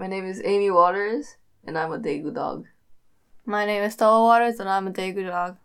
[0.00, 2.64] My name is Amy Waters, and I'm a Daegu dog.
[3.44, 5.58] My name is Stella Waters, and I'm a Daegu dog.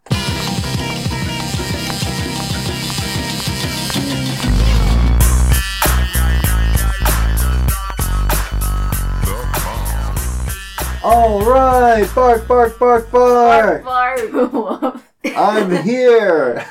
[11.01, 13.85] All right, bark, bark, bark, bark.
[13.85, 15.01] Bark.
[15.33, 16.65] I'm here.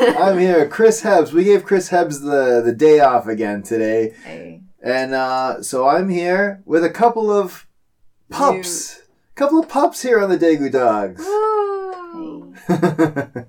[0.00, 0.68] I'm here.
[0.68, 1.32] Chris Hebbs.
[1.32, 4.14] We gave Chris Hebbs the, the day off again today.
[4.22, 4.59] Hey.
[4.82, 7.66] And uh, so I'm here with a couple of
[8.30, 9.00] pups.
[9.32, 11.24] a couple of pups here on the Daegu Dogs.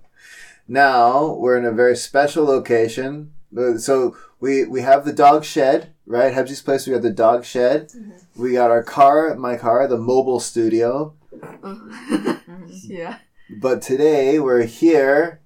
[0.67, 3.33] Now we're in a very special location.
[3.57, 6.33] Uh, So we we have the dog shed, right?
[6.33, 6.87] Hebsy's place.
[6.87, 7.91] We have the dog shed.
[8.35, 11.13] We got our car, my car, the mobile studio.
[12.83, 13.17] yeah.
[13.49, 15.41] But today we're here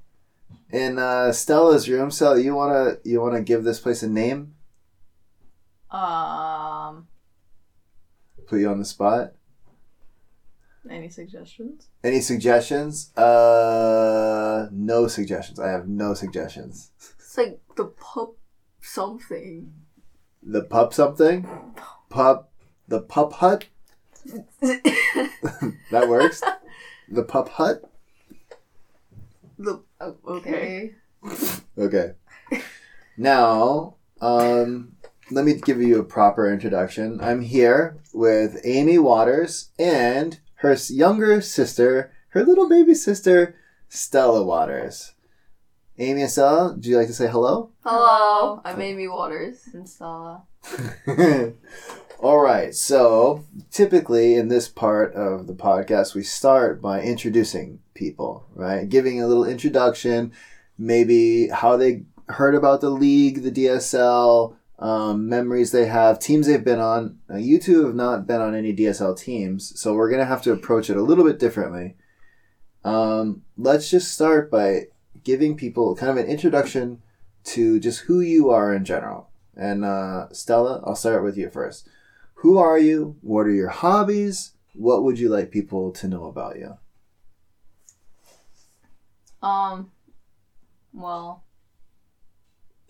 [0.72, 2.12] in uh, Stella's room.
[2.12, 4.55] Stella, you wanna you wanna give this place a name?
[5.92, 7.08] Um.
[8.48, 9.34] Put you on the spot.
[10.90, 11.88] Any suggestions?
[12.04, 13.16] Any suggestions?
[13.18, 15.60] Uh, no suggestions.
[15.60, 16.92] I have no suggestions.
[17.18, 18.36] It's like the pup
[18.82, 19.74] something.
[20.44, 21.48] The pup something?
[22.10, 22.52] Pup.
[22.88, 23.66] The pup hut?
[25.92, 26.42] That works?
[27.10, 27.84] the pup hut?
[29.58, 30.92] the oh, okay.
[31.78, 32.14] Okay.
[33.18, 34.95] Now, um,
[35.32, 37.20] let me give you a proper introduction.
[37.20, 43.56] I'm here with Amy Waters and her younger sister, her little baby sister,
[43.90, 45.14] Stella Waters.
[45.98, 47.72] Amy and Stella, would you like to say hello?
[47.84, 48.62] Hello.
[48.64, 49.68] I'm Amy Waters.
[49.74, 50.44] And Stella.
[52.20, 52.76] All right.
[52.76, 58.88] So, typically in this part of the podcast, we start by introducing people, right?
[58.88, 60.34] Giving a little introduction,
[60.78, 66.64] maybe how they heard about the league, the DSL, um, memories they have, teams they've
[66.64, 67.20] been on.
[67.30, 70.42] Now, you two have not been on any DSL teams, so we're going to have
[70.44, 71.96] to approach it a little bit differently.
[72.84, 74.88] Um, let's just start by
[75.24, 77.02] giving people kind of an introduction
[77.46, 79.30] to just who you are in general.
[79.56, 81.88] And uh, Stella, I'll start with you first.
[82.36, 83.16] Who are you?
[83.22, 84.54] What are your hobbies?
[84.74, 86.78] What would you like people to know about you?
[89.42, 89.92] Um.
[90.92, 91.44] Well.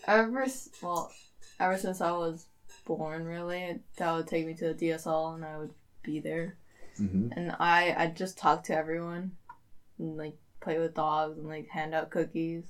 [0.08, 0.46] Ever
[0.84, 1.12] well,
[1.60, 2.48] ever since I was
[2.86, 5.74] born, really, that would take me to the DSL, and I would
[6.04, 6.58] be there.
[6.98, 9.38] hmm And I I just talk to everyone,
[10.00, 12.66] and like play with dogs and like hand out cookies.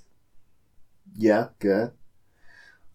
[1.18, 1.92] Yeah, good.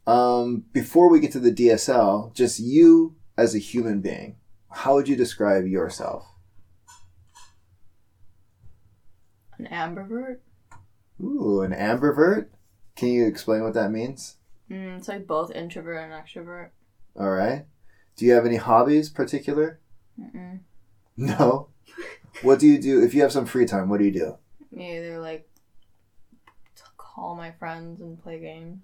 [0.07, 4.37] Um, before we get to the DSL, just you as a human being,
[4.71, 6.27] how would you describe yourself?
[9.59, 10.41] An ambivert.
[11.21, 12.49] Ooh, an ambivert.
[12.97, 14.37] Can you explain what that means?
[14.71, 16.71] Mm, it's like both introvert and extrovert.
[17.19, 17.65] All right.
[18.17, 19.81] Do you have any hobbies particular?
[20.19, 20.61] Mm-mm.
[21.17, 21.69] No.
[22.43, 23.91] What do you do if you have some free time?
[23.91, 24.37] What do you do?
[24.75, 25.47] Either like
[26.77, 28.79] to call my friends and play games.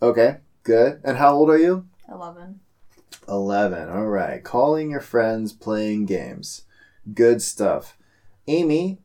[0.00, 1.00] Okay, good.
[1.04, 1.86] And how old are you?
[2.08, 2.60] Eleven.
[3.28, 3.88] 11.
[3.90, 4.42] All right.
[4.42, 6.62] Calling your friends, playing games.
[7.14, 7.96] Good stuff.
[8.48, 8.98] Amy,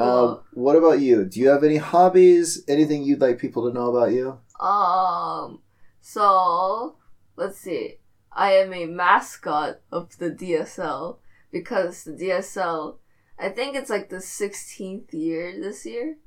[0.00, 1.24] uh, what about you?
[1.24, 2.64] Do you have any hobbies?
[2.66, 4.40] Anything you'd like people to know about you?
[4.60, 5.60] Um.
[6.00, 6.96] So
[7.36, 7.96] let's see.
[8.32, 11.18] I am a mascot of the DSL
[11.50, 12.96] because the DSL.
[13.38, 16.18] I think it's like the 16th year this year.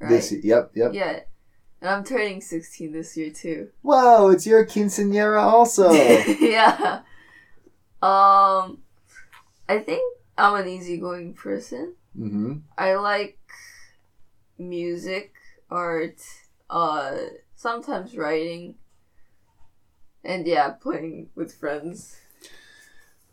[0.00, 0.08] Right?
[0.08, 0.94] This, yep, yep.
[0.94, 1.20] Yeah.
[1.82, 3.68] And I'm turning 16 this year too.
[3.82, 5.92] Wow, it's your quinceanera also.
[6.40, 7.02] yeah.
[8.00, 8.78] Um,
[9.68, 10.02] I think
[10.38, 11.94] I'm an easygoing person.
[12.16, 13.38] hmm I like
[14.58, 15.34] music,
[15.70, 16.20] art,
[16.72, 17.16] uh,
[17.54, 18.74] sometimes writing,
[20.24, 22.16] and yeah, playing with friends.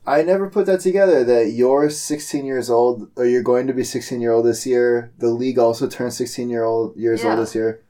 [0.06, 3.84] I never put that together that you're 16 years old, or you're going to be
[3.84, 5.12] 16 year old this year.
[5.20, 7.32] The league also turns 16 year old years Yeah.
[7.32, 7.84] old this year.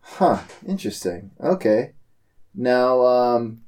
[0.00, 0.40] Huh.
[0.66, 1.30] Interesting.
[1.40, 1.92] Okay.
[2.54, 3.62] Now, um,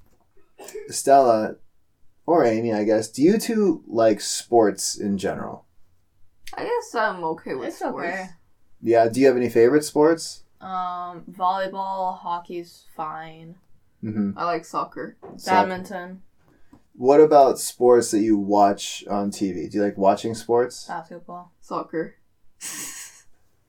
[0.89, 1.57] Stella
[2.27, 3.09] or Amy, I guess.
[3.09, 5.65] Do you two like sports in general?
[6.57, 8.07] I guess I'm okay with It's sports.
[8.07, 8.27] okay.
[8.83, 9.09] Yeah.
[9.09, 10.45] Do you have any favorite sports?
[10.61, 13.57] Um, volleyball, hockey's fine.
[14.03, 14.39] Mm-hmm.
[14.39, 15.17] I like soccer.
[15.45, 16.23] Badminton,
[16.95, 19.71] What about sports that you watch on TV?
[19.71, 20.87] Do you like watching sports?
[20.87, 21.53] basketball.
[21.61, 22.15] Soccer.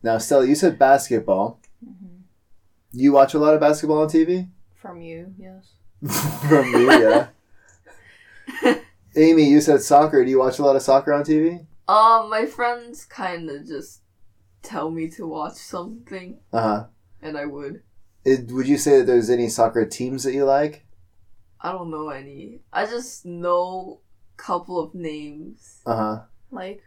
[0.02, 1.60] Now, Stella, you said basketball.
[1.84, 2.22] hmm
[2.94, 4.48] You watch a lot of basketball on TV?
[4.76, 5.74] From you, yes.
[6.48, 7.28] From me, yeah.
[9.18, 10.24] Amy, you said soccer.
[10.24, 11.66] Do you watch a lot of soccer on TV?
[11.90, 14.00] Um, my friends kind of just
[14.62, 16.86] tell me to watch something, Uh huh.
[17.22, 17.82] and I would.
[18.26, 20.86] Would you say that there's any soccer teams that you like?
[21.62, 22.60] I don't know any.
[22.72, 24.02] I just know
[24.38, 25.82] a couple of names.
[25.86, 26.20] Uh huh.
[26.52, 26.84] Like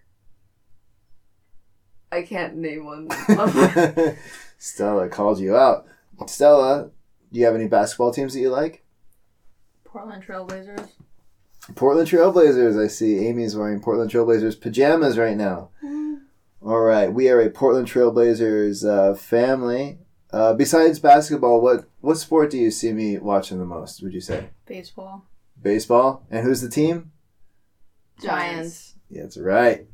[2.11, 3.09] I can't name one.
[4.59, 5.87] Stella called you out.
[6.27, 6.91] Stella,
[7.33, 8.85] do you have any basketball teams that you like?
[9.85, 10.89] Portland Trailblazers.
[11.75, 12.83] Portland Trailblazers.
[12.83, 15.71] I see Amy's wearing Portland Trailblazers pajamas right now.
[16.65, 19.99] All right, we are a Portland Trailblazers uh, family.
[20.33, 24.01] Uh, besides basketball, what what sport do you see me watching the most?
[24.01, 25.27] Would you say Baseball.
[25.61, 26.25] baseball?
[26.31, 27.11] And who's the team?
[28.23, 28.95] Giants.
[29.11, 29.87] Yeah, that's right.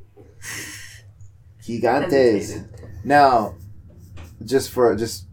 [1.63, 2.67] Gigantes.
[3.03, 3.55] Now,
[4.45, 5.25] just for just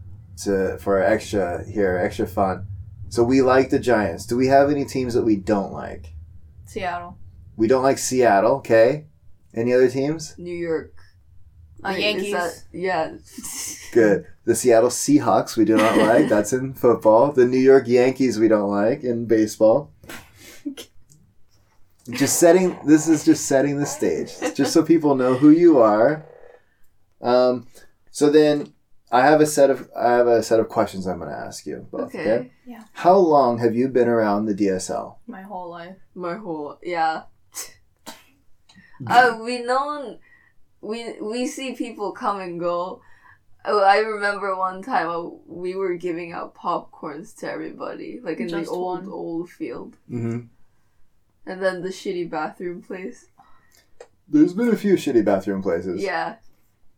[0.43, 2.65] to for extra here, extra fun.
[3.09, 4.25] So we like the Giants.
[4.25, 6.13] Do we have any teams that we don't like?
[6.65, 7.19] Seattle.
[7.55, 8.55] We don't like Seattle.
[8.55, 9.05] Okay.
[9.53, 10.35] Any other teams?
[10.39, 10.96] New York.
[11.83, 12.33] Uh, Wait, Yankees.
[12.33, 13.13] that- yeah.
[13.93, 14.25] Good.
[14.45, 16.29] The Seattle Seahawks we do not like.
[16.29, 17.31] That's in football.
[17.31, 19.91] The New York Yankees we don't like in baseball.
[22.09, 22.79] Just setting.
[22.85, 26.25] This is just setting the stage, just so people know who you are.
[27.21, 27.67] Um.
[28.11, 28.73] So then,
[29.11, 31.65] I have a set of I have a set of questions I'm going to ask
[31.65, 32.15] you both.
[32.15, 32.31] Okay.
[32.31, 32.51] Okay.
[32.65, 32.83] Yeah.
[32.93, 35.17] How long have you been around the DSL?
[35.27, 35.97] My whole life.
[36.15, 37.23] My whole yeah.
[39.05, 40.19] uh, we known
[40.81, 43.01] we we see people come and go.
[43.65, 48.47] Oh, I remember one time uh, we were giving out popcorns to everybody, like in
[48.47, 49.09] Just the old one.
[49.11, 50.45] old field, Mm-hmm.
[51.45, 53.27] and then the shitty bathroom place.
[54.29, 56.01] There's been a few shitty bathroom places.
[56.01, 56.35] Yeah,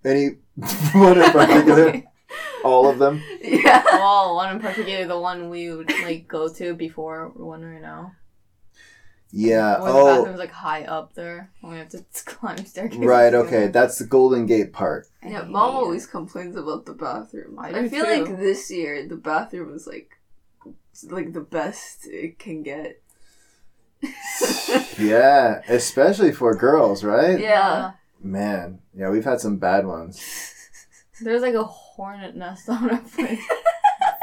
[0.05, 0.37] Any
[0.93, 2.03] one in particular?
[2.63, 3.23] All of them.
[3.41, 3.83] yeah.
[3.85, 8.11] well, one in particular, the one we would like go to before one right now.
[9.31, 9.79] Yeah.
[9.79, 10.15] When the oh.
[10.15, 13.05] bathroom's like high up there, and we have to climb staircases.
[13.05, 13.33] Right.
[13.33, 13.67] Okay.
[13.67, 15.07] That's the Golden Gate part.
[15.23, 15.77] Yeah, mom it.
[15.77, 17.59] always complains about the bathroom.
[17.59, 18.11] I I, feel too.
[18.11, 20.11] like this year the bathroom is like,
[21.09, 23.01] like the best it can get.
[24.99, 27.39] Yeah, especially for girls, right?
[27.39, 27.93] Yeah.
[28.21, 30.21] Man, yeah, we've had some bad ones.
[31.21, 33.41] There's like a hornet nest on our place.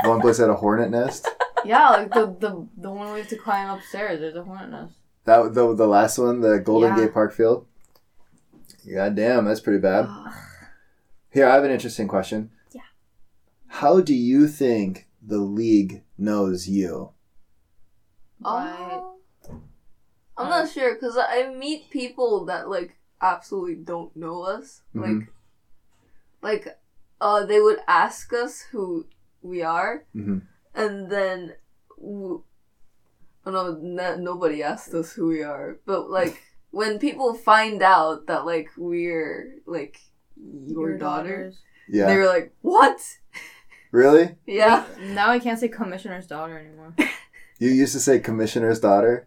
[0.05, 1.29] One place had a hornet nest.
[1.72, 4.20] yeah, like the, the the one we have to climb upstairs.
[4.20, 4.94] There's a hornet nest.
[5.24, 7.04] That the the last one, the Golden Yeah.
[7.04, 7.66] Gate Park Field.
[8.92, 10.08] God damn, that's pretty bad.
[11.30, 12.50] Here, I have an interesting question.
[12.72, 12.82] Yeah.
[13.66, 17.10] How do you think the league knows you?
[18.40, 19.02] Right.
[19.48, 19.52] Uh,
[20.38, 24.82] I'm not sure because I meet people that like absolutely don't know us.
[24.94, 25.26] Mhm.
[26.42, 26.78] Like, like,
[27.20, 29.06] uh, they would ask us who
[29.42, 30.42] we are, Mhm.
[30.76, 31.55] And then,
[31.99, 32.43] w-
[33.46, 35.78] oh no, n- nobody asked us who we are.
[35.87, 39.99] But like, when people find out that like we're like
[40.37, 41.58] your, daughter, daughters.
[41.88, 42.06] Yeah.
[42.06, 43.00] they were like, "What?"
[43.93, 44.34] Really?
[44.46, 44.84] Yeah.
[45.00, 46.94] Now I can't say commissioner's daughter anymore.
[47.58, 49.26] You used to say commissioner's daughter.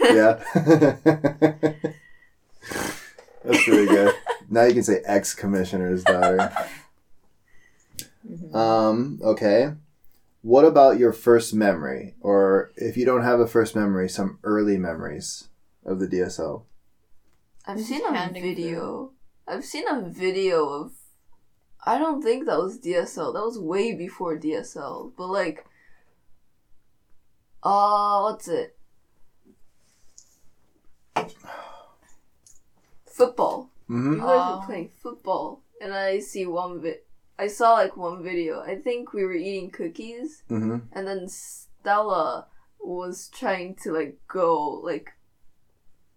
[0.00, 0.40] Yeah.
[3.44, 4.14] That's pretty good.
[4.48, 6.52] Now you can say ex commissioner's daughter.
[8.28, 8.54] Mhm.
[8.54, 9.72] Um, okay.
[10.46, 12.14] What about your first memory?
[12.20, 15.48] Or if you don't have a first memory, some early memories
[15.84, 16.62] of the DSL?
[17.66, 19.10] I've seen a video.
[19.48, 20.92] I've seen a video of.
[21.84, 23.32] I don't think that was DSL.
[23.34, 25.10] That was way before DSL.
[25.18, 25.66] But like,
[27.64, 28.78] uh, what's it?
[33.04, 33.70] Football.
[33.90, 34.12] Mm-hmm.
[34.12, 34.60] You guys Oh.
[34.60, 37.02] were playing football, and I see one vi-
[37.38, 38.60] I saw like one video.
[38.62, 40.78] I think we were eating cookies, Mm-hmm.
[40.92, 42.46] and then Stella
[42.80, 45.10] was trying to like go like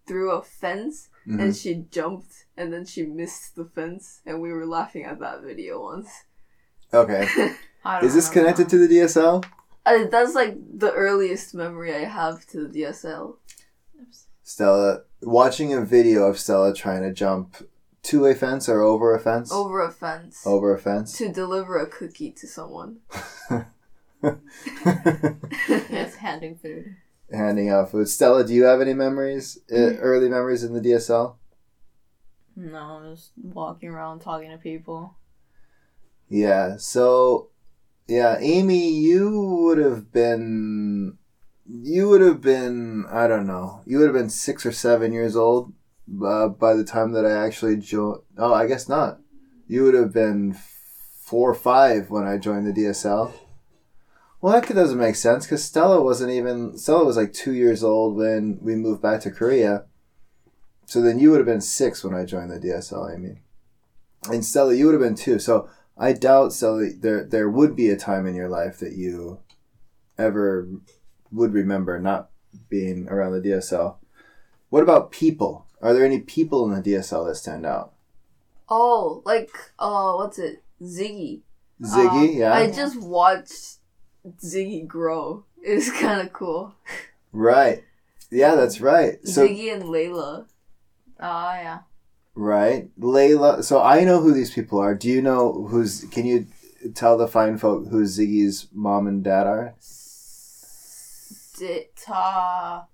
[0.06, 1.40] through a fence Mm-hmm.
[1.40, 5.42] and she jumped and then she missed the fence and we were laughing at that
[5.42, 6.08] video once
[6.94, 7.24] Okay.
[8.02, 8.32] Is this remember.
[8.32, 9.44] connected to the DSL?
[9.84, 13.36] uh, that's like the earliest memory i have to the dsl
[14.42, 17.56] Stella, watching a video of Stella trying to jump
[18.02, 19.52] to a fence or over a fence?
[19.52, 21.16] over a fence Over a fence?
[21.18, 22.98] to deliver a cookie to someone
[24.22, 26.96] Yes, handing food.
[27.32, 28.08] Handing out food.
[28.08, 31.36] Stella, do you have any memories, uh, early memories in the DSL?
[32.56, 35.14] No, just walking around talking to people.
[36.28, 36.76] Yeah.
[36.76, 37.48] So,
[38.08, 41.16] yeah, Amy, you would have been,
[41.66, 45.36] you would have been, I don't know, you would have been six or seven years
[45.36, 45.72] old
[46.24, 48.20] uh, by the time that I actually joined.
[48.36, 49.20] Oh, I guess not.
[49.66, 50.56] You would have been
[51.20, 53.32] four or five when I joined the DSL.
[54.40, 56.76] Well, that doesn't make sense because Stella wasn't even.
[56.78, 59.84] Stella was like two years old when we moved back to Korea.
[60.86, 63.40] So then you would have been six when I joined the DSL, I mean.
[64.28, 65.38] And Stella, you would have been two.
[65.38, 69.40] So I doubt, Stella, there there would be a time in your life that you
[70.18, 70.68] ever
[71.30, 72.30] would remember not
[72.68, 73.96] being around the DSL.
[74.70, 75.66] What about people?
[75.82, 77.92] Are there any people in the DSL that stand out?
[78.68, 80.62] Oh, like uh, what's it?
[80.82, 81.40] Ziggy.
[81.82, 82.52] Ziggy, yeah.
[82.52, 83.76] I just watched
[84.42, 85.44] Ziggy grow.
[85.62, 86.74] It's kind of cool.
[87.32, 87.84] right.
[88.30, 89.18] Yeah, that's right.
[89.28, 90.46] So Ziggy and Layla.
[91.20, 91.80] Oh yeah.
[92.34, 93.62] right, Layla.
[93.62, 94.94] So I know who these people are.
[94.94, 96.04] Do you know who's?
[96.10, 96.46] Can you
[96.94, 99.74] tell the fine folk who Ziggy's mom and dad are?
[101.58, 102.86] Di- Ta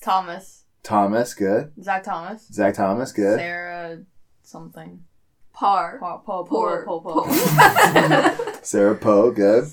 [0.00, 0.59] Thomas.
[0.82, 1.72] Thomas, good.
[1.82, 2.46] Zach Thomas.
[2.52, 3.38] Zach Thomas, good.
[3.38, 3.98] Sarah
[4.42, 5.04] something.
[5.52, 5.98] Par.
[6.00, 6.84] Po po Poor.
[6.86, 7.32] po po po.
[8.62, 9.68] Sarah Poe, good.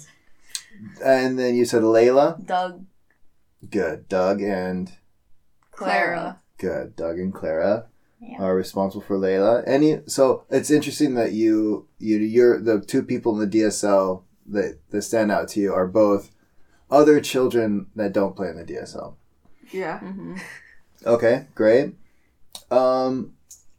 [1.04, 2.86] And then you said Layla, Doug
[3.70, 4.08] good.
[4.10, 4.92] Doug and
[5.72, 6.40] Clara.
[6.58, 6.96] good.
[6.96, 7.86] Doug and Clara
[8.20, 8.42] Yeah.
[8.42, 9.64] are responsible for Layla.
[9.68, 14.80] Any so it's interesting that you you you're the two people in the DSL that
[14.90, 16.32] that stand out to you are both
[16.92, 19.16] other children that don't play in the DSL.
[19.72, 20.00] yeah.
[20.00, 20.38] Mm-hmm.
[21.06, 21.96] Okay, great.
[22.72, 23.34] Um,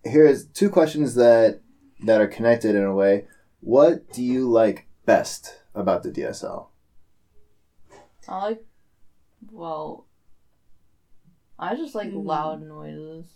[0.05, 1.61] here's two questions that
[2.05, 3.27] that are connected in a way.
[3.61, 6.69] What do you like best about the DSL?
[8.29, 8.65] I like.
[9.51, 10.07] Well.
[11.61, 12.25] I just like Hmm.
[12.25, 13.27] loud noises,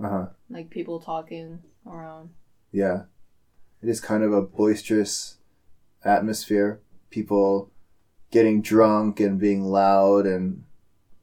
[0.00, 0.26] Uh huh.
[0.48, 2.30] like people talking around.
[2.70, 3.04] Yeah,
[3.82, 5.38] it is kind of a boisterous
[6.04, 6.80] atmosphere.
[7.10, 7.72] People
[8.30, 10.62] getting drunk and being loud and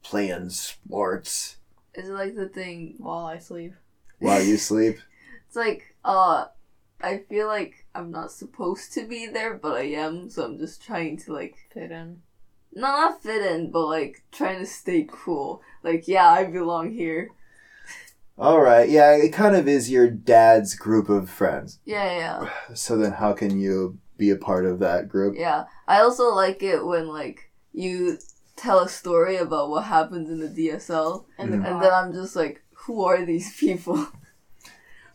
[0.02, 1.56] playing sports
[2.00, 2.94] It's like the thing.
[2.98, 3.74] while I sleep.
[4.18, 4.98] while you sleep.
[5.46, 6.46] It's like uh,
[7.00, 10.28] I feel like I'm not supposed to be there, but I am.
[10.30, 12.22] So I'm just trying to like, Fit in.
[12.72, 15.62] no, not fit in, but like trying to stay cool.
[15.82, 17.30] Like, yeah, I belong here.
[18.38, 21.78] All right, yeah, it kind of is your dad's group of friends.
[21.84, 22.04] Yeah,
[22.44, 22.50] yeah.
[22.74, 25.34] So then, how can you be a part of that group?
[25.36, 25.64] Yeah.
[25.86, 28.18] I also like it when like you
[28.60, 32.36] tell a story about what happens in the DSL And the and then I'm just
[32.36, 34.06] like, who are these people?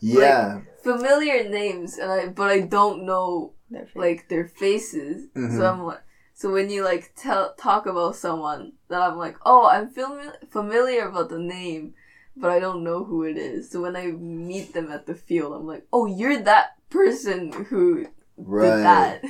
[0.00, 5.28] Yeah, Familiar names and I but I don't know Their like their faces.
[5.34, 5.56] Mhm.
[5.56, 6.02] So I'm like
[6.34, 11.08] so when you like tell talk about someone, that I'm like, oh, I'm fami- familiar
[11.08, 11.94] about the name,
[12.36, 13.70] but I don't know who it is.
[13.70, 18.06] So when I meet them at the field, I'm like, oh, you're that person who
[18.36, 18.68] right.
[18.68, 19.24] did that.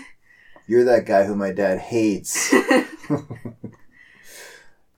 [0.67, 2.53] You're that guy who my dad hates.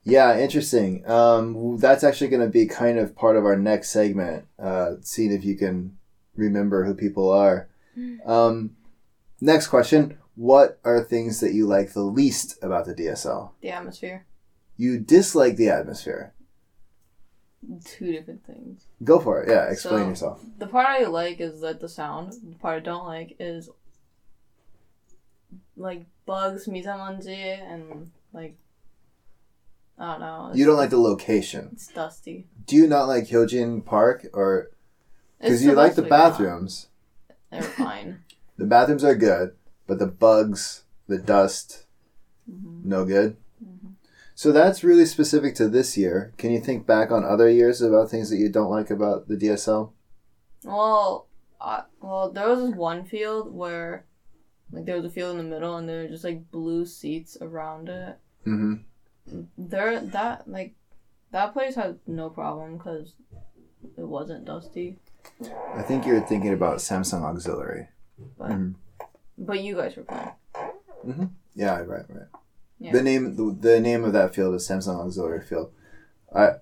[0.08, 1.08] Yeah, interesting.
[1.08, 4.46] Um, that's actually going to be kind of part of our next segment.
[4.58, 5.98] Uh, seeing if you can
[6.34, 7.68] remember who people are.
[8.24, 8.76] Um,
[9.40, 13.50] next question: What are things that you like the least about the DSL?
[13.60, 14.24] the atmosphere.
[14.76, 16.32] You dislike the atmosphere.
[17.84, 18.86] Two different things.
[19.02, 19.48] Go for it.
[19.50, 20.44] Yeah, explain So- yourself.
[20.58, 22.32] The part I like is that the sound.
[22.32, 23.68] The part I don't like is
[25.76, 28.56] like bugs, mizamanji, and like
[29.98, 30.50] I don't know.
[30.54, 31.70] You don't like the location.
[31.72, 32.46] It's dusty.
[32.66, 34.70] Do you not like Hyojin Park, or
[35.40, 36.32] because you like the be not.
[36.32, 36.88] bathrooms?
[37.50, 38.24] They're fine.
[38.58, 39.54] The bathrooms are good,
[39.86, 41.86] but the bugs, the dust,
[42.50, 42.84] Mhm.
[42.84, 43.36] no good.
[43.64, 43.92] Mhm.
[44.34, 46.32] So that's really specific to this year.
[46.38, 49.36] Can you think back on other years about things that you don't like about the
[49.36, 49.92] DSL?
[50.64, 51.28] Well,
[51.60, 54.06] I, well, there was this one field where,
[54.72, 57.36] like, there was a field in the middle, and there were just like blue seats
[57.40, 58.18] around it.
[58.44, 58.74] Mm-hmm.
[59.56, 60.74] There, that like,
[61.32, 63.14] that place had no problem because
[63.96, 64.98] it wasn't dusty.
[65.74, 67.88] I think you're thinking about Samsung Auxiliary.
[68.38, 68.74] But Mhm.
[69.36, 71.30] but you guys were fine.
[71.54, 72.26] Yeah, right, right.
[72.78, 72.92] Yeah.
[72.92, 75.72] The name the, the name of that field is Samsung Auxiliary Field.
[76.34, 76.54] I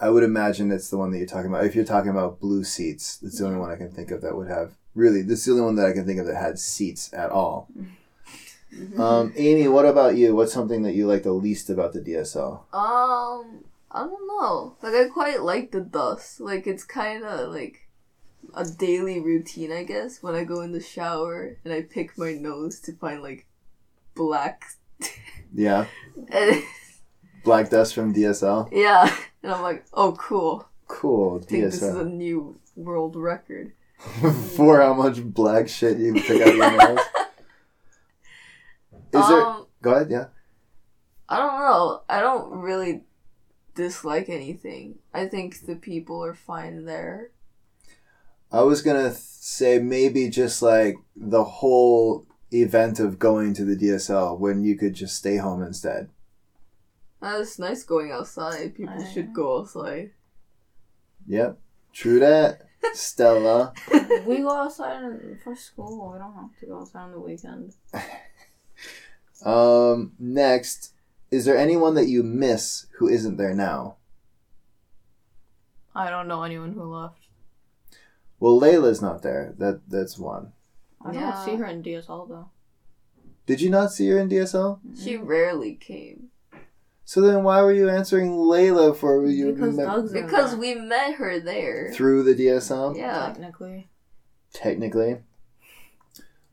[0.00, 1.64] I would imagine it's the one that you're talking about.
[1.64, 4.36] If you're talking about blue seats, it's the only one I can think of that
[4.36, 5.22] would have really.
[5.22, 7.68] This is the only one that I can think of that had seats at all.
[8.98, 10.34] Um, Amy, what about you?
[10.34, 12.60] What's something that you like the least about the DSL?
[12.72, 14.76] Um, I don't know.
[14.82, 16.40] Like I quite like the dust.
[16.40, 17.88] Like it's kind of like
[18.54, 20.22] a daily routine, I guess.
[20.22, 23.46] When I go in the shower and I pick my nose to find like
[24.14, 24.64] black.
[25.52, 25.86] Yeah,
[27.42, 28.68] black dust from DSL.
[28.70, 29.12] yeah,
[29.42, 30.68] and I'm like, oh, cool.
[30.86, 33.72] Cool I think this is a new world record.
[34.56, 37.00] For how much black shit you pick out your nose.
[39.12, 39.46] Is there?
[39.46, 40.10] um, Go ahead.
[40.10, 40.26] Yeah.
[41.28, 42.02] I don't know.
[42.08, 43.02] I don't really
[43.74, 44.98] dislike anything.
[45.14, 47.30] I think the people are fine there.
[48.52, 54.38] I was gonna say maybe just like the whole event of going to the DSL
[54.38, 56.08] when you could just stay home instead.
[57.22, 58.74] Uh, it's nice going outside.
[58.74, 60.10] People I should go outside.
[61.28, 61.58] Yep,
[61.92, 62.62] true that.
[62.94, 63.72] Stella.
[64.26, 65.02] we go outside
[65.44, 66.12] for school.
[66.12, 67.74] We don't have to go outside on the weekend.
[69.44, 70.92] Um, next,
[71.30, 73.96] is there anyone that you miss who isn't there now?
[75.94, 77.26] I don't know anyone who left.
[78.38, 79.54] Well, Layla's not there.
[79.58, 80.52] That that's one.
[81.04, 81.32] I Yeah.
[81.32, 82.50] don't see her in DSL though.
[83.46, 84.80] Did you not see her in DSL?
[84.96, 86.28] She rarely came.
[87.04, 91.14] So then, why were you answering Layla for you Because met- Doug's Because we met
[91.14, 91.90] her there.
[91.92, 92.94] through the DSL?
[92.96, 93.26] Yeah.
[93.26, 93.90] technically.
[94.52, 95.18] Technically,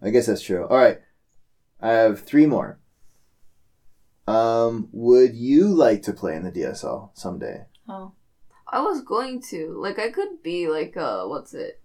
[0.01, 0.65] I guess that's true.
[0.67, 0.99] All right,
[1.81, 2.79] I have three more.
[4.27, 7.65] Um, would you like to play in the DSL someday?
[7.87, 8.11] Oh.
[8.69, 9.77] I was going to.
[9.79, 11.81] Like, I could be like a, what's it?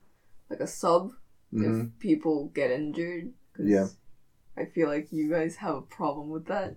[0.51, 1.13] Like a sub
[1.53, 3.33] hmm if people get injured.
[3.55, 3.87] 'cause Yeah.
[4.57, 6.77] I feel like you guys have a problem with that.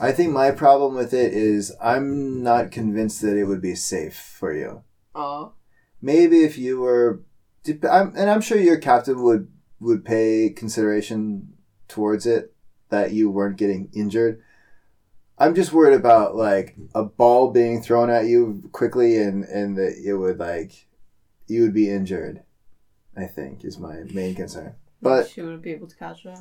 [0.00, 4.16] I think my problem with it is I'm not convinced that it would be safe
[4.16, 4.82] for you.
[5.14, 5.52] Oh.
[6.02, 7.22] Maybe if you were,
[7.88, 9.48] I'm, and I'm sure your captain would
[9.80, 11.54] would pay consideration
[11.88, 12.54] towards it
[12.88, 14.42] that you weren't getting injured.
[15.38, 20.00] I'm just worried about like a ball being thrown at you quickly and and that
[20.02, 20.86] it would like
[21.46, 22.42] you would be injured.
[23.16, 24.74] I think is my main concern.
[25.00, 26.38] But she wouldn't be able to catch it.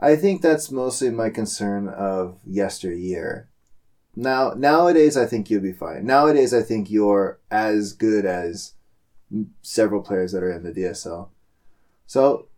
[0.00, 3.48] I think that's mostly my concern of yesteryear.
[4.14, 6.04] Now, nowadays, I think you'll be fine.
[6.04, 8.74] Nowadays, I think you're as good as
[9.62, 11.28] several players that are in the DSL.
[12.06, 12.48] So,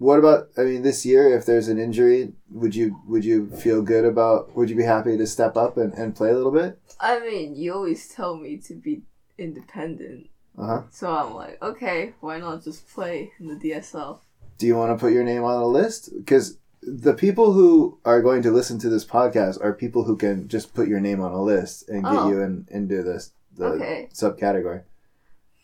[0.00, 0.48] what about?
[0.56, 4.56] I mean, this year, if there's an injury, would you would you feel good about?
[4.56, 6.78] Would you be happy to step up and, and play a little bit?
[6.98, 9.02] I mean, you always tell me to be
[9.36, 10.28] independent.
[10.56, 10.82] Uh huh.
[10.90, 14.20] So I'm like, okay, why not just play in the DSL?
[14.58, 16.10] Do you want to put your name on a list?
[16.16, 20.48] Because the people who are going to listen to this podcast are people who can
[20.48, 22.28] just put your name on a list and get Oh.
[22.30, 24.08] you in into this the Okay.
[24.14, 24.82] subcategory.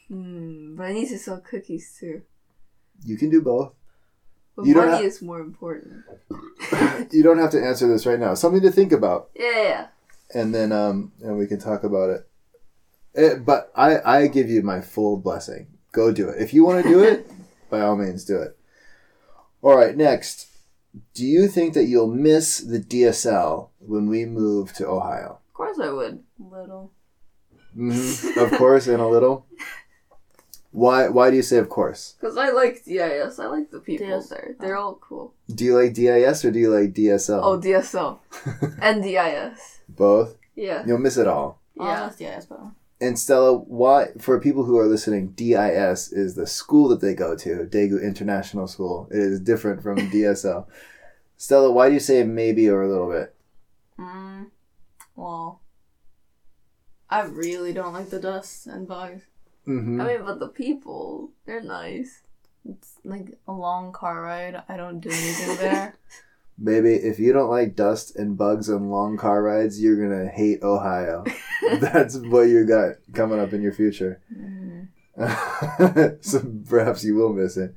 [0.09, 2.23] Hmm, but I need to sell cookies too.
[3.05, 3.73] You can do both.
[4.57, 6.03] But You don't money have- is more important.
[7.13, 8.35] you don't have to answer this right now.
[8.35, 9.87] Something to think about, Yeah, yeah, yeah.
[10.35, 12.27] and then um, and we can talk about it.
[13.15, 15.67] Eh, but I I give you my full blessing.
[15.93, 16.41] Go do it.
[16.41, 17.31] If you want to do it,
[17.71, 18.57] by all means, do it.
[19.63, 19.97] All right.
[19.97, 20.47] Next,
[21.15, 25.39] do you think that you'll miss the DSL when we move to Ohio?
[25.49, 26.23] Of course I would.
[26.41, 26.93] A Little.
[27.75, 29.47] hmm Of course, in a little.
[30.77, 31.09] Why?
[31.09, 32.17] Why do you say of course?
[32.21, 33.39] Because I like DIS.
[33.39, 34.29] I like the people DS.
[34.29, 34.57] there.
[34.61, 35.33] They're all cool.
[35.49, 37.41] Do you like DIS or do you like DSL?
[37.43, 38.19] Oh, DSL.
[38.83, 39.81] and DIS.
[39.89, 40.37] Both.
[40.55, 40.85] Yeah.
[40.87, 41.63] You'll miss it all.
[41.77, 41.85] Yeah.
[41.85, 42.11] Yeah.
[42.13, 42.61] Oh, DIS, but
[43.01, 47.35] And Stella, why for people who are listening, DIS is the school that they go
[47.37, 49.09] to, Daegu International School.
[49.11, 50.67] It is different from DSL.
[51.39, 53.35] Stella, why do you say maybe or a little bit?
[53.99, 54.51] Mm,
[55.15, 55.63] well,
[57.09, 59.23] I really don't like the dust and bugs.
[59.67, 60.01] Mm-hmm.
[60.01, 62.23] I mean, but the people, they're nice.
[62.69, 64.63] It's like a long car ride.
[64.69, 65.95] I don't do anything there.
[66.63, 70.63] Baby, if you don't like dust and bugs and long car rides, you're gonna hate
[70.63, 71.25] Ohio.
[71.81, 74.21] That's what you got coming up in your future.
[74.35, 74.89] Mm.
[76.25, 77.75] so perhaps you will miss it.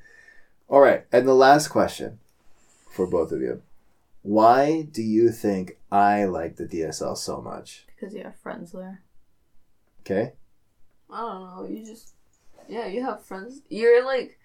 [0.70, 2.20] All right, and the last question
[2.90, 3.62] for both of you:
[4.22, 7.86] Why do you think I like the DSL so much?
[7.96, 9.02] Because you have friends there.
[10.02, 10.34] Okay.
[11.12, 11.68] I don't know.
[11.70, 12.14] You just,
[12.68, 13.62] yeah, you have friends.
[13.70, 14.38] You're like,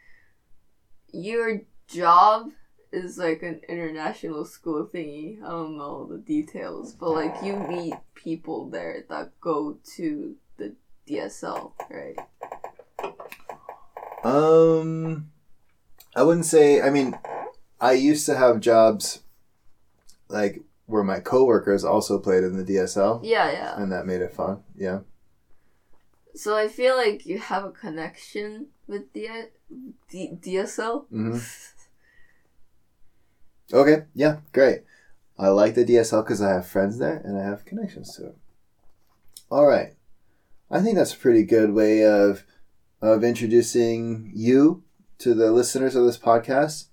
[1.13, 2.51] your job
[2.93, 5.43] is like an international school thingy.
[5.43, 10.75] I don't know the details, but like you meet people there that go to the
[11.09, 12.17] DSL, right?
[14.25, 15.31] Um,
[16.17, 16.81] I wouldn't say.
[16.81, 17.19] I mean,
[17.81, 19.21] I used to have jobs
[20.29, 23.81] like where my coworkers also played in the DSL, Yeah, yeah.
[23.81, 24.63] and that made it fun.
[24.77, 25.01] Yeah.
[26.35, 29.51] So I feel like you have a connection with the
[30.11, 31.07] D- DSL.
[31.09, 31.39] hmm
[33.73, 34.05] Okay.
[34.15, 34.39] Yeah.
[34.53, 34.83] Great.
[35.39, 38.37] I like the DSL because I have friends there and I have connections to it.
[39.51, 39.95] All right.
[40.71, 42.45] I think that's a pretty good way of
[43.01, 44.83] of introducing you
[45.19, 46.87] to the listeners of this podcast.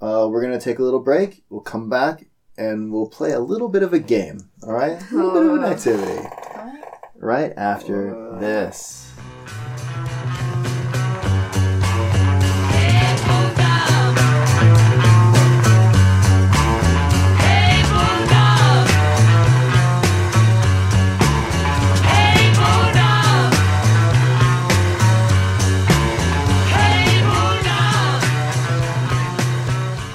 [0.00, 1.42] Uh, we're gonna take a little break.
[1.48, 2.26] We'll come back
[2.58, 4.50] and we'll play a little bit of a game.
[4.62, 6.28] All right, a little bit of an activity
[7.24, 9.00] right after this.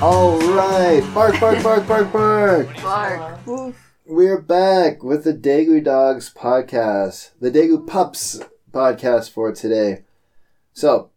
[0.02, 2.82] All right, bark, bark, bark, bark, bark.
[2.82, 3.46] Bark.
[3.48, 3.89] Woof.
[4.10, 8.40] We're back with the Daegu Dogs podcast, the Daegu Pups
[8.72, 10.04] podcast for today.
[10.74, 11.12] So,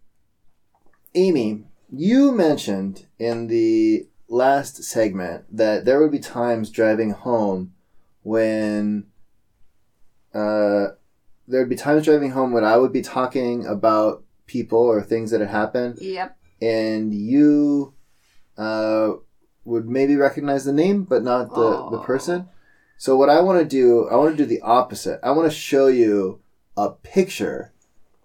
[1.15, 7.73] Amy, you mentioned in the last segment that there would be times driving home
[8.25, 9.07] when
[10.35, 10.89] uh,
[11.49, 15.41] there'd be times driving home when I would be talking about people or things that
[15.41, 16.37] had happened, Yep.
[16.61, 17.95] and you
[18.59, 19.13] uh,
[19.65, 22.03] would maybe recognize the name but not the, the Oh.
[22.05, 22.51] person.
[22.99, 25.19] So what I want to do, I want to do the opposite.
[25.23, 26.41] I want to show you
[26.77, 27.73] a picture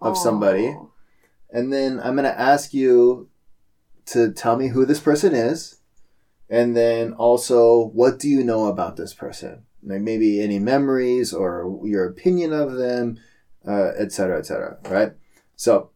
[0.00, 0.90] of somebody, Oh.
[1.50, 3.28] and then I'm going to ask you
[4.06, 5.80] to tell me who this person is,
[6.48, 9.64] and then also what do you know about this person?
[9.82, 13.18] Like maybe any memories or your opinion of them,
[13.66, 14.78] uh, et cetera, et cetera.
[14.88, 15.12] Right?
[15.56, 15.90] So,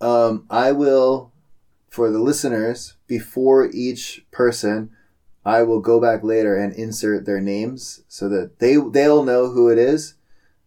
[0.00, 1.32] um, I will,
[1.88, 4.90] for the listeners, before each person,
[5.48, 9.70] I will go back later and insert their names so that they they'll know who
[9.70, 10.14] it is.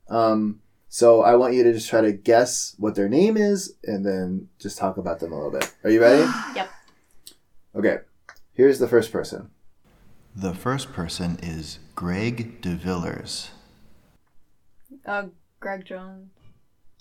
[0.10, 4.04] Um, so I want you to just try to guess what their name is and
[4.04, 5.72] then just talk about them a little bit.
[5.84, 6.28] Are you ready?
[6.56, 6.70] Yep.
[7.76, 7.98] Okay.
[8.54, 9.52] Here's the first person.
[10.36, 13.50] The first person is Greg DeVillers.
[15.06, 15.28] Uh,
[15.60, 16.32] Greg Jones.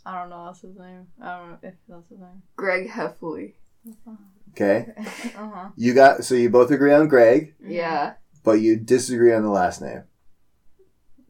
[0.04, 1.06] I don't know that's his name.
[1.20, 2.42] I don't know if that's his name.
[2.56, 3.54] Greg Heffley.
[4.50, 4.86] Okay.
[4.98, 5.68] uh huh.
[5.76, 8.14] You got so you both agree on Greg, Yeah.
[8.42, 10.04] but you disagree on the last name.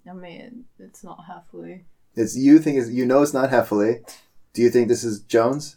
[0.08, 1.84] I mean, it's not halfway.
[2.16, 4.00] It's you think is you know it's not Heffley.
[4.52, 5.76] Do you think this is Jones?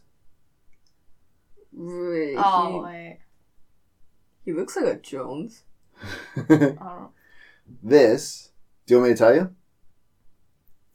[1.71, 3.19] Really, Oh he, wait,
[4.45, 5.63] he looks like a Jones.
[6.38, 7.10] I don't.
[7.82, 8.51] this.
[8.86, 9.56] Do you want me to tell you?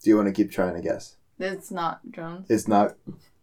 [0.03, 1.17] Do you want to keep trying to guess?
[1.39, 2.47] It's not Jones.
[2.49, 2.97] It's not.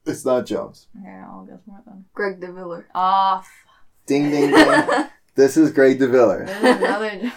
[0.06, 0.88] It's not Jones.
[1.00, 2.06] Okay, I'll guess more then.
[2.14, 2.86] Greg DeViller.
[2.94, 3.50] Off.
[3.68, 5.08] Ah, ding ding ding.
[5.36, 6.46] this is Greg DeViller.
[6.46, 7.10] There's another.
[7.20, 7.32] He's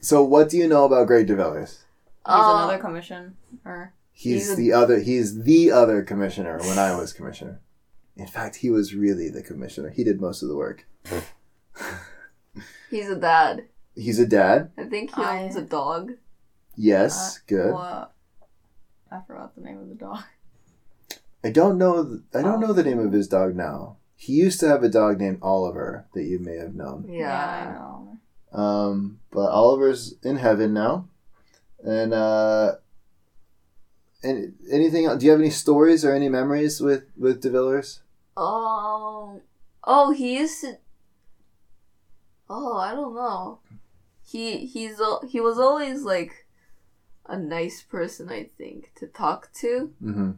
[0.00, 1.80] So what do you know about Greg DeVillers?
[2.24, 2.56] Oh.
[2.56, 3.36] another commission.
[3.64, 4.98] Or He's, He's a- the other.
[5.00, 7.60] He's the other commissioner when I was commissioner.
[8.16, 9.90] In fact, he was really the commissioner.
[9.90, 10.86] He did most of the work.
[12.90, 13.66] He's a dad.
[13.94, 14.70] He's a dad.
[14.78, 16.12] I think he owns a dog.
[16.76, 17.72] Yes, uh, good.
[17.74, 18.12] what?
[19.10, 20.22] I forgot the name of the dog.
[21.44, 22.20] I don't know.
[22.34, 22.66] I don't Oh.
[22.68, 23.96] know the name of his dog now.
[24.16, 27.06] He used to have a dog named Oliver that you may have known.
[27.08, 27.30] Yeah.
[27.32, 28.18] I know.
[28.60, 31.06] Um, but Oliver's in heaven now.
[31.84, 32.76] And uh,
[34.24, 35.04] and anything?
[35.06, 35.20] else?
[35.20, 38.00] Do you have any stories or any memories with with DeVillers?
[38.36, 39.42] Um.
[39.84, 40.78] Oh, he used to.
[42.50, 43.60] Oh, I don't know.
[44.26, 46.46] He he's al- he was always like
[47.26, 48.28] a nice person.
[48.30, 49.92] I think to talk to.
[50.02, 50.30] Mm-hmm.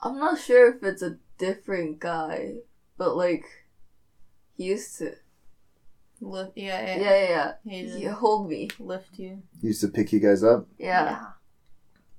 [0.00, 2.56] I'm not sure if it's a different guy,
[2.96, 3.44] but like
[4.56, 5.12] he used to.
[6.20, 6.52] Lift.
[6.56, 7.02] Yeah, Yeah, yeah.
[7.10, 7.52] yeah, yeah.
[7.64, 8.68] He He did hold me.
[8.80, 9.42] lift you.
[9.62, 10.66] Used to pick you guys up.
[10.76, 11.26] Yeah.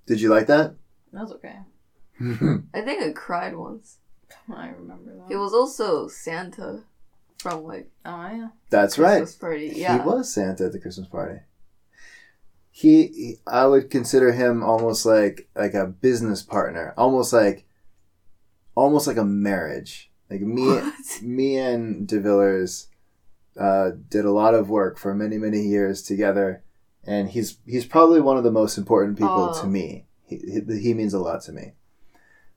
[0.05, 0.75] Did you like that?
[1.11, 1.57] That's okay.
[2.21, 3.97] I think I cried once.
[4.53, 5.33] I remember that.
[5.33, 6.83] It was also Santa
[7.39, 8.47] from like Oh yeah.
[8.69, 9.27] That's right.
[9.39, 9.73] Party.
[9.75, 10.01] Yeah.
[10.01, 11.39] He was Santa at the Christmas party.
[12.71, 17.65] He, he, I would consider him almost like like a business partner, almost like,
[18.79, 20.09] almost like a marriage.
[20.29, 21.21] Like me, What?
[21.21, 22.87] me and DeVillers
[23.59, 26.63] uh, did a lot of work for many many years together,
[27.03, 29.61] and he's he's probably one of the most important people Oh.
[29.61, 30.05] to me.
[30.23, 31.73] He, he he means a lot to me.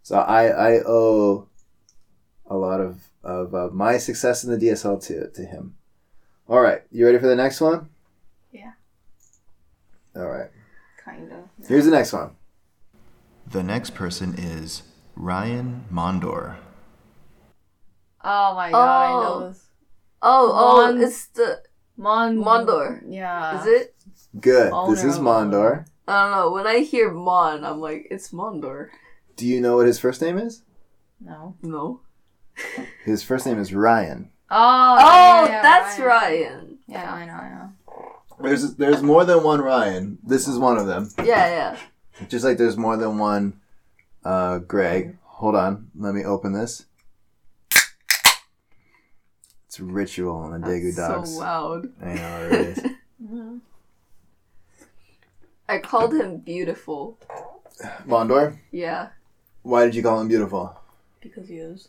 [0.03, 1.49] So I I owe
[2.47, 5.75] a lot of of uh, my success in the DSL to to him.
[6.49, 7.89] All right, you ready for the next one?
[8.53, 8.73] Yeah.
[10.15, 10.51] All right.
[11.03, 11.67] Kind of.
[11.69, 12.33] Here's the next one.
[13.51, 14.83] The next person is
[15.17, 16.57] Ryan Mondor.
[18.25, 19.23] Oh my god, I Oh.
[19.41, 19.67] know this.
[20.23, 21.63] Oh, oh, Mon- it's the
[21.97, 23.03] Mon Mondor.
[23.09, 23.61] Yeah.
[23.61, 23.95] is it?
[24.41, 24.73] Good.
[24.73, 25.87] Owner this is Mondor.
[26.07, 26.53] I don't know.
[26.53, 28.89] When I hear Mon, I'm like, it's Mondor.
[29.37, 30.63] Do you know what his first name is?
[31.21, 31.57] No.
[31.63, 32.01] No.
[33.05, 34.31] His first name is Ryan.
[34.51, 34.97] Oh.
[35.01, 36.79] Oh, yeah, yeah, that's Ryan.
[36.87, 37.73] Yeah, I know, I know.
[38.41, 40.19] There's there's more than one Ryan.
[40.25, 41.09] This is one of them.
[41.19, 41.77] Yeah, yeah.
[42.29, 43.61] Just like there's more than one
[44.25, 45.19] uh, Greg.
[45.25, 45.91] Hold on.
[45.97, 46.87] Let me open this.
[49.67, 51.33] It's a ritual on the Daegu dogs.
[51.35, 51.89] so loud.
[52.03, 52.85] I know it is.
[55.69, 57.19] I called him beautiful.
[58.07, 59.09] Mondor, Yeah.
[59.63, 60.79] why did you call him beautiful?
[61.23, 61.89] Because he is.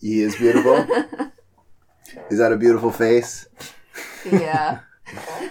[0.00, 0.74] He is beautiful.
[2.30, 3.46] is that a beautiful face?
[4.24, 4.80] yeah.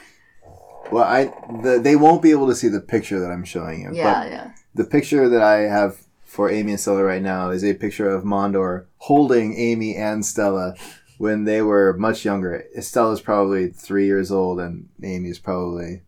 [0.91, 3.89] Well, I the, they won't be able to see the picture that I'm showing you.
[3.91, 4.51] Yeah, yeah.
[4.75, 8.23] The picture that I have for Amy and Stella right now is a picture of
[8.23, 10.75] Mondor holding Amy and Stella
[11.17, 12.65] when they were much younger.
[12.81, 16.01] Stella's probably three years old, and Amy's probably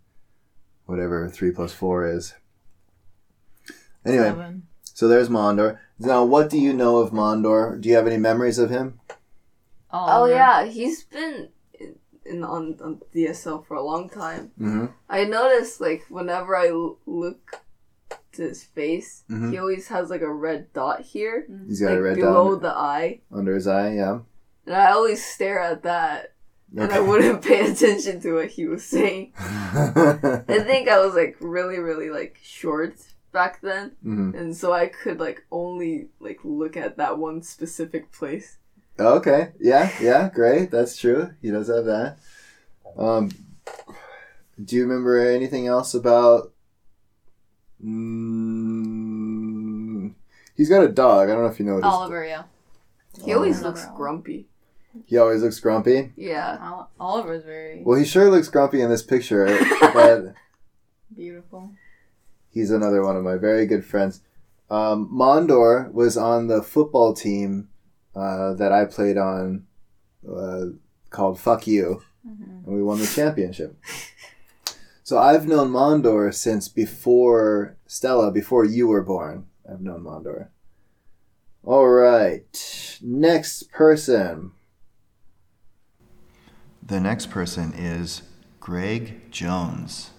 [0.86, 2.34] whatever three plus four is.
[4.06, 4.68] Anyway, Seven.
[4.84, 5.80] so there's Mondor.
[5.98, 7.80] Now, what do you know of Mondor?
[7.80, 9.00] Do you have any memories of him?
[9.92, 10.34] Oh no.
[10.34, 11.50] yeah, he's been
[12.26, 14.52] in on, on DSL for a long time.
[14.60, 14.88] Mm-hmm.
[15.10, 17.62] I noticed like whenever I l- look
[18.38, 19.52] to his face, Mhm.
[19.52, 22.62] he always has like a red dot here, He's got like a red below dot
[22.62, 23.94] the eye, under his eye.
[23.94, 24.20] Yeah.
[24.66, 26.34] and I always stare at that,
[26.76, 29.34] and I wouldn't pay attention to what he was saying.
[29.38, 32.96] I think I was like really, really like short
[33.32, 34.34] back then, Mhm.
[34.40, 38.58] and so I could like only like look at that one specific place.
[39.00, 39.52] Okay.
[39.60, 39.92] Yeah.
[40.02, 40.30] Yeah.
[40.34, 40.72] Great.
[40.72, 41.32] That's true.
[41.42, 42.18] He does have that.
[42.98, 43.30] Um,
[44.64, 46.52] do you remember anything else about?
[48.78, 50.14] Mm,
[50.56, 51.30] he's got a dog.
[51.30, 51.86] I don't know if you noticed.
[51.86, 52.44] Oliver, yeah.
[53.24, 54.48] He always looks grumpy.
[55.06, 56.12] He always looks grumpy.
[56.16, 56.58] Yeah.
[56.62, 59.46] Ol- Oliver's very Well, he sure looks grumpy in this picture,
[59.94, 60.34] but
[61.16, 61.72] beautiful.
[62.50, 64.22] he's another one of my very good friends.
[64.70, 67.70] Um, Mondor was on the football team
[68.16, 69.66] uh, that I played on
[70.28, 70.66] uh,
[71.10, 72.66] called Fuck You, Mhm.
[72.66, 73.76] and we won the championship.
[75.08, 79.46] So I've known Mondor since before Stella, before you were born.
[79.66, 80.50] I've known Mondor.
[81.64, 84.52] All right, next person.
[86.84, 88.24] The next person is
[88.60, 90.10] Greg Jones.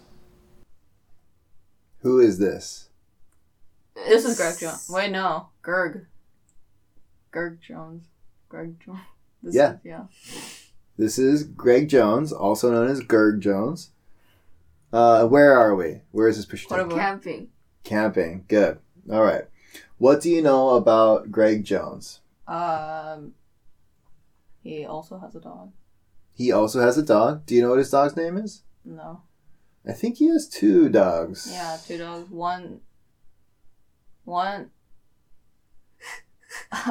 [1.98, 2.88] Who is this?
[3.94, 4.88] This is Greg Jones.
[4.88, 6.06] Wait, no, Gerg.
[7.30, 8.06] Gerg Jones.
[8.48, 9.00] Greg Jones.
[9.42, 9.72] This Yeah.
[9.72, 10.04] Is, yeah.
[10.96, 13.90] This is Greg Jones, also known as Gerg Jones.
[14.92, 16.00] Uh, where are we?
[16.12, 16.66] Where is this picture?
[16.68, 16.92] What taken?
[16.92, 17.48] about- Camping.
[17.84, 18.44] Camping.
[18.48, 18.78] Good.
[19.10, 19.44] All right.
[19.98, 22.20] What do you know about Greg Jones?
[22.46, 23.34] Um.
[24.62, 25.72] He also has a dog.
[26.34, 27.46] He also has a dog.
[27.46, 28.62] Do you know what his dog's name is?
[28.84, 29.22] No.
[29.86, 31.48] I think he has two dogs.
[31.50, 32.30] Yeah, two dogs.
[32.30, 32.80] One.
[34.24, 34.70] One.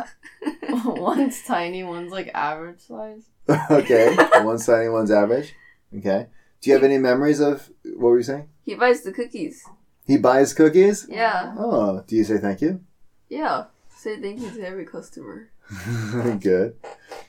[0.83, 1.83] one's tiny.
[1.83, 3.29] One's like average size.
[3.71, 4.15] okay.
[4.43, 5.53] one's tiny, one's average.
[5.95, 6.27] Okay.
[6.61, 8.49] Do you have any memories of what were you saying?
[8.63, 9.63] He buys the cookies.
[10.05, 11.07] He buys cookies?
[11.09, 11.53] Yeah.
[11.57, 12.81] Oh, do you say thank you?
[13.29, 13.65] Yeah.
[13.95, 15.49] Say thank you to every customer.
[16.39, 16.75] Good.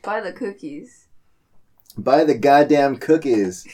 [0.03, 1.07] Buy the cookies.
[1.97, 3.67] Buy the goddamn cookies.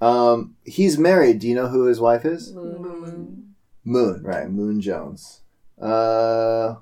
[0.00, 1.38] Um, he's married.
[1.40, 2.52] Do you know who his wife is?
[2.54, 3.54] Moon.
[3.84, 4.22] Moon.
[4.22, 4.50] Right?
[4.50, 5.40] Moon Jones.
[5.80, 6.74] Uh,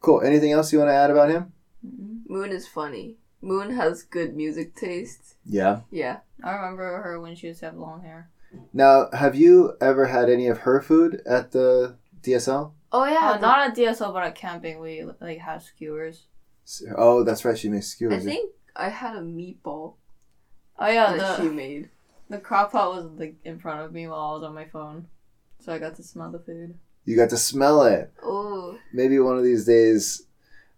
[0.00, 0.22] cool.
[0.22, 1.52] Anything else you want to add about him?
[1.86, 2.20] Mhm.
[2.28, 3.16] Moon is funny.
[3.44, 5.34] Moon has good music taste.
[5.44, 5.80] Yeah.
[5.90, 6.18] Yeah.
[6.42, 8.30] I remember her when she used to have long hair.
[8.72, 12.72] Now, have you ever had any of her food at the DSL?
[12.92, 13.30] Oh yeah.
[13.30, 16.26] Uh, the- not at DSL, but at camping, we like had skewers.
[16.96, 17.58] Oh, that's right.
[17.58, 18.14] She makes skewers.
[18.14, 18.34] I skewers.
[18.34, 19.94] think I had a meatball
[20.78, 21.90] Oh yeah, that she made.
[22.28, 25.06] the crock pot was like in front of me while I was on my phone,
[25.60, 26.76] so I got to smell the food.
[27.04, 28.12] You got to smell it.
[28.22, 28.78] Oh.
[28.92, 30.22] Maybe one of these days.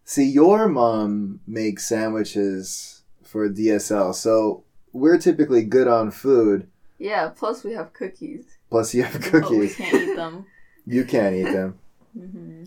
[0.09, 6.69] See, your mom makes sandwiches for DSL, so we're typically good on food.
[6.97, 7.31] Yeah.
[7.37, 8.57] Plus we have cookies.
[8.71, 9.43] Plus, you have cookies.
[9.43, 10.47] But we can't eat them.
[10.89, 11.79] You can't eat them.
[12.17, 12.63] hmm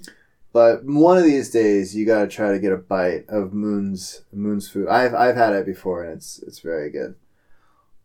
[0.52, 4.24] But one of these days, you got to try to get a bite of Moon's
[4.34, 4.90] Moon's food.
[4.90, 7.16] I've I've had it before, and it's it's very good.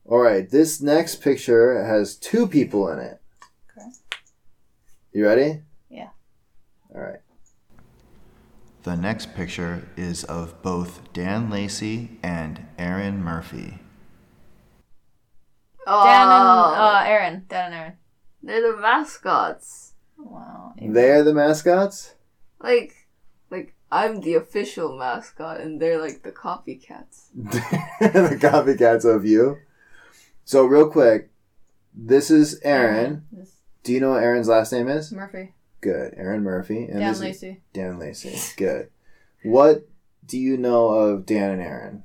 [0.06, 3.20] All right, this next picture has two people in it.
[3.76, 3.88] Okay.
[5.12, 5.62] You ready?
[5.90, 6.10] Yeah.
[6.94, 7.23] All right.
[8.84, 13.78] The next picture is of both Dan Lacey and Aaron Murphy.
[15.86, 16.04] Oh.
[16.04, 17.46] Dan and uh, Aaron.
[17.48, 17.92] Dan and Aaron.
[18.42, 19.94] they're the mascots.
[20.18, 20.74] Wow.
[20.78, 22.14] They're the mascots.
[22.60, 23.08] Like,
[23.50, 27.28] like I'm the official mascot, and they're like the copycats.
[27.34, 29.56] the copycats of you.
[30.44, 31.30] So real quick,
[31.94, 33.24] this is Aaron.
[33.32, 33.50] This
[33.82, 35.10] Do you know what Aaron's last name is?
[35.10, 35.54] Murphy.
[35.84, 36.84] Good, Aaron Murphy.
[36.84, 37.60] And Dan this is Lacey.
[37.74, 38.40] Dan Lacey.
[38.56, 38.88] Good.
[39.42, 39.86] What
[40.26, 42.04] do you know of Dan and Aaron?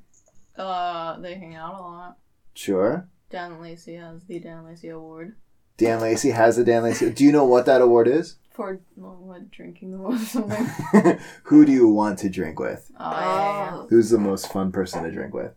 [0.57, 2.17] Uh, they hang out a lot.
[2.53, 3.07] Sure.
[3.29, 5.35] Dan Lacey has the Dan Lacey Award
[5.77, 7.09] Dan Lacey has a Dan Lacey.
[7.09, 8.35] Do you know what that award is?
[8.51, 10.33] for well, what drinking the most.
[11.43, 12.91] Who do you want to drink with?
[12.99, 15.53] Oh, yeah, yeah, Who's the most fun person to drink with?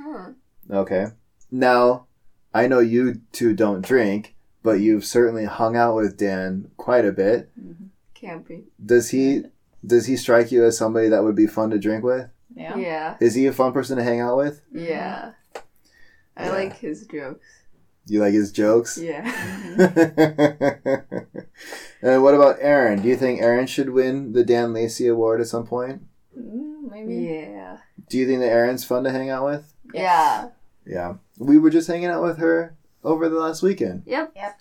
[0.00, 0.28] Huh.
[0.70, 1.08] Okay.
[1.50, 2.06] Now,
[2.54, 4.33] I know you two don't drink,
[4.64, 7.50] but you've certainly hung out with Dan quite a bit.
[7.56, 7.62] yeah.
[7.72, 7.88] Mhm.
[8.14, 8.64] Camping.
[8.84, 9.42] Does he
[9.86, 12.28] does he strike you as somebody that would be fun to drink with?
[12.56, 12.74] Yeah.
[12.76, 13.16] Yeah.
[13.20, 14.62] Is he a fun person to hang out with?
[14.72, 15.32] Yeah.
[16.36, 16.52] I Yeah.
[16.52, 17.44] like his jokes.
[18.06, 18.96] You like his jokes?
[18.98, 19.24] Yeah.
[22.02, 23.02] and what about Aaron?
[23.02, 26.02] Do you think Aaron should win the Dan Lacey Award at some point?
[26.38, 27.14] Mm, maybe.
[27.16, 27.78] Yeah.
[28.08, 29.72] Do you think that Aaron's fun to hang out with?
[29.92, 30.48] Yeah.
[30.86, 31.14] Yeah.
[31.38, 34.02] We were just hanging out with her over the last weekend.
[34.06, 34.32] Yep.
[34.34, 34.60] Yep.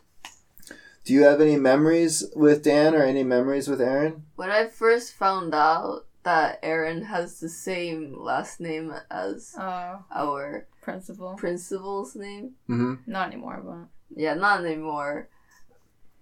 [1.06, 4.24] Do you have any memories with Dan or any memories with Aaron?
[4.36, 10.04] When I first found out that Aaron has the same last name as Oh.
[10.16, 11.34] our Principal.
[11.36, 12.52] principal's name.
[12.68, 15.28] hmm Not anymore, but Yeah, not anymore.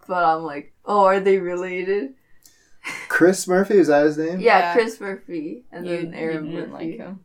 [0.08, 2.16] But I'm like, oh, are they related?
[3.08, 4.40] Chris Murphy is that his name?
[4.40, 4.74] Yeah, Yeah.
[4.74, 6.86] Chris Murphy and you, then Aaron you didn't Murphy.
[6.90, 7.20] like him.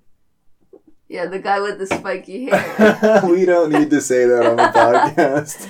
[1.09, 3.21] Yeah, the guy with the spiky hair.
[3.25, 5.67] we don't need to say that on the podcast.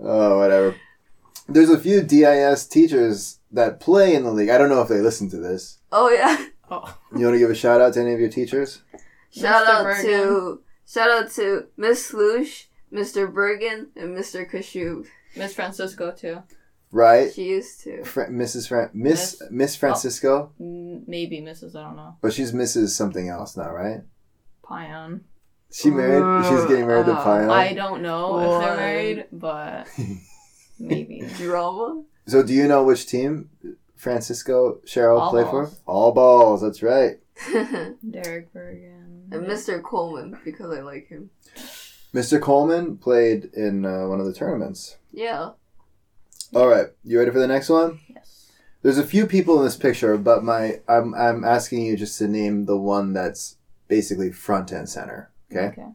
[0.00, 0.76] oh, whatever.
[1.48, 4.50] There's a few DIS teachers that play in the league.
[4.50, 5.78] I don't know if they listen to this.
[5.92, 6.46] oh yeah.
[6.70, 6.96] Oh.
[7.16, 8.82] You want to give a shout out to any of your teachers?
[9.32, 9.70] Shout Mr.
[9.70, 10.04] out Bergen.
[10.04, 13.32] to shout out to Miss Lush, Mr.
[13.32, 14.48] Bergen, and Mr.
[14.48, 15.06] Kashub.
[15.36, 16.42] Miss Francisco too.
[16.92, 17.32] Right?
[17.32, 18.02] She used to.
[18.04, 18.68] Fra- Mrs.
[18.68, 21.76] Fran- Miss Miss- Miss Francisco, M- Maybe Mrs.
[21.76, 22.16] I don't know.
[22.20, 22.88] but she's Mrs.
[22.90, 24.02] something else now, right?
[24.66, 25.24] Pion.
[25.72, 26.44] She married.
[26.46, 27.50] She's getting married to Uh, Pion.
[27.50, 29.86] I don't know if they're married, but
[30.80, 31.20] maybe.
[31.36, 32.02] Drama.
[32.26, 33.50] So, do you know which team
[33.96, 35.74] Francisco Cheryl All play balls.
[35.84, 35.90] for?
[35.90, 36.60] All balls.
[36.62, 37.20] That's right.
[38.10, 39.28] Derek Bergen.
[39.30, 39.80] and Mr.
[39.82, 41.30] Coleman because I like him.
[42.12, 42.40] Mr.
[42.40, 44.96] Coleman played in uh, one of the tournaments.
[45.12, 45.50] Yeah.
[46.52, 48.00] All right, you ready for the next one?
[48.08, 48.50] Yes.
[48.82, 52.26] There's a few people in this picture, but my I'm I'm asking you just to
[52.26, 55.30] name the one that's basically front and center.
[55.52, 55.66] Okay.
[55.66, 55.86] Okay.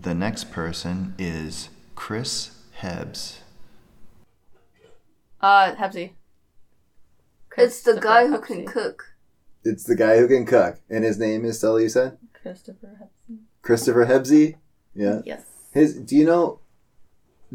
[0.00, 2.50] The next person is Chris
[2.80, 3.38] Hebs.
[5.40, 6.12] Uh, Hepsi.
[7.56, 8.72] It's the guy who can Hepsi.
[8.72, 9.04] cook.
[9.62, 11.82] It's the guy who can cook, and his name is Stella.
[11.82, 13.38] You said Christopher Hepsi.
[13.62, 14.56] Christopher Hebsey.
[14.94, 15.20] Yeah.
[15.24, 15.42] Yes.
[15.72, 15.94] His.
[15.94, 16.60] Do you know?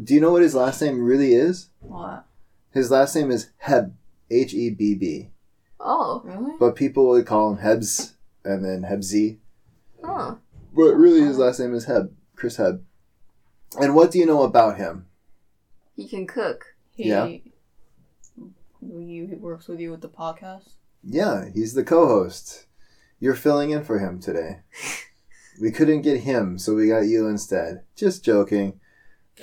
[0.02, 1.70] Do you know what his last name really is?
[1.80, 2.26] What?
[2.72, 3.94] His last name is Heb.
[4.30, 5.30] H E B B.
[5.80, 6.22] Oh.
[6.24, 6.52] Really?
[6.58, 9.38] But people would call him Hebs and then Hebsy.
[10.04, 10.36] Huh.
[10.74, 12.12] But really, his last name is Heb.
[12.34, 12.84] Chris Heb.
[13.80, 15.06] And what do you know about him?
[15.94, 16.64] He can cook.
[16.94, 17.26] He, Yeah.
[17.26, 17.52] He,
[18.80, 20.74] he works with you with the podcast.
[21.02, 22.66] Yeah, he's the co-host.
[23.20, 24.60] You're filling in for him today.
[25.58, 27.82] We couldn't get him, so we got you instead.
[27.94, 28.78] Just joking.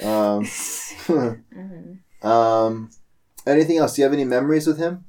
[0.02, 2.28] Um, Mm-hmm.
[2.28, 2.90] um,
[3.46, 3.96] anything else?
[3.96, 5.06] Do you have any memories with him?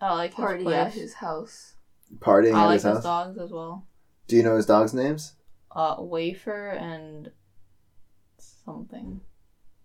[0.00, 0.74] I like his Party place.
[0.76, 1.74] at his house.
[2.18, 3.02] Partying I at like his his house?
[3.02, 3.86] dogs as well.
[4.26, 5.34] Do you know his dog's names?
[5.70, 7.30] Uh, wafer and
[8.38, 9.20] something.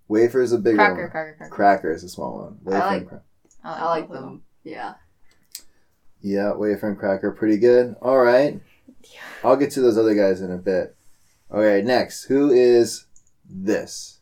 [0.08, 1.10] Wafer is a big Cracker, one.
[1.12, 1.54] cracker, cracker.
[1.56, 2.58] Cracker is a small one.
[2.63, 3.21] Wafer I and like- cra-
[3.63, 4.43] I like both of them.
[4.63, 4.93] Yeah.
[6.21, 7.95] yeah, wafer and cracker, pretty good.
[8.02, 8.60] All right.
[9.04, 9.19] Yeah.
[9.43, 10.95] I'll get to those other guys in a bit.
[11.52, 12.26] Okay, next.
[12.26, 13.05] Who is
[13.50, 14.20] this?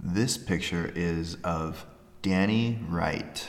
[0.00, 1.86] This picture is of
[2.22, 3.48] Danny Wright.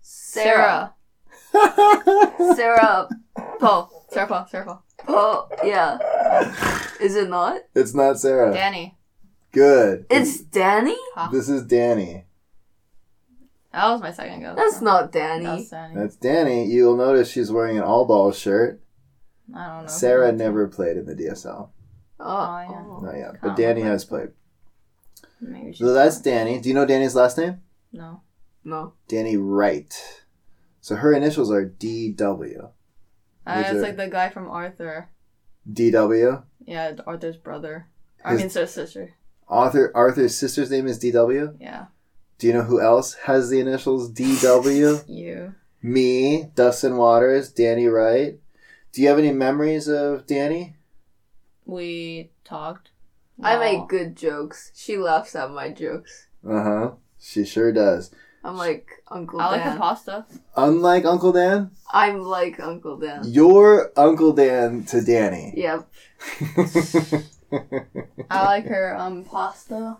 [0.00, 0.94] Sarah.
[1.52, 3.08] Sarah.
[3.58, 4.06] Paul.
[4.10, 4.46] Sarah Paul.
[4.48, 4.84] Sarah Paul.
[4.98, 5.48] Po.
[5.64, 5.98] Yeah.
[7.00, 7.62] Is it not?
[7.74, 8.52] it's not Sarah.
[8.52, 8.96] Danny.
[9.52, 10.06] Good.
[10.10, 10.96] It's Danny?
[11.14, 11.30] Ha.
[11.32, 12.26] This is Danny.
[13.72, 14.56] That was my second guess.
[14.56, 15.44] That's not Danny.
[15.44, 15.94] That's Danny.
[15.94, 16.66] That's Danny.
[16.66, 18.80] You'll notice she's wearing an all ball shirt.
[19.54, 19.88] I don't know.
[19.88, 21.68] Sarah never played in the DSL.
[22.18, 22.84] Oh, Oh, yeah.
[22.86, 23.00] oh.
[23.02, 23.34] Not yet.
[23.42, 24.28] But Danny has played.
[25.40, 26.60] Maybe she's So that's Danny.
[26.60, 27.60] Do you know Danny's last name?
[27.92, 28.20] No.
[28.64, 28.92] No.
[29.08, 29.94] Danny Wright.
[30.80, 32.70] So her initials are DW.
[33.46, 35.08] Uh, Which it's are- like the guy from Arthur.
[35.70, 36.42] DW.
[36.66, 37.86] Yeah, Arthur's brother.
[38.24, 39.14] I His- mean, his sister.
[39.48, 41.56] Arthur Arthur's sister's name is DW.
[41.58, 41.86] Yeah.
[42.38, 45.04] Do you know who else has the initials DW?
[45.08, 45.54] You.
[45.82, 48.38] Me, Dustin Waters, Danny Wright.
[48.92, 50.74] Do you have any memories of Danny?
[51.64, 52.90] We talked.
[53.42, 53.60] I Wow.
[53.60, 54.72] make good jokes.
[54.74, 56.26] She laughs at my jokes.
[56.46, 56.90] Uh huh.
[57.18, 58.10] She sure does.
[58.42, 59.78] I'm like Uncle I like her Dan.
[59.78, 60.26] pasta.
[60.56, 63.22] Unlike Uncle Dan, I'm like Uncle Dan.
[63.26, 65.52] you're Uncle Dan to Danny.
[65.56, 65.88] Yep.
[68.30, 69.96] I like her um pasta.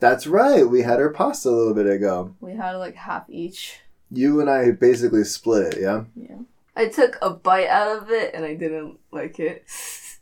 [0.00, 0.68] That's right.
[0.68, 2.34] We had our pasta a little bit ago.
[2.40, 3.80] We had like half each.
[4.10, 6.04] You and I basically split it, yeah?
[6.14, 6.36] Yeah.
[6.78, 9.64] I took a bite out of it and I didn't like it.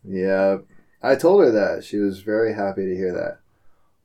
[0.03, 0.59] Yeah.
[1.03, 1.85] I told her that.
[1.85, 3.39] She was very happy to hear that.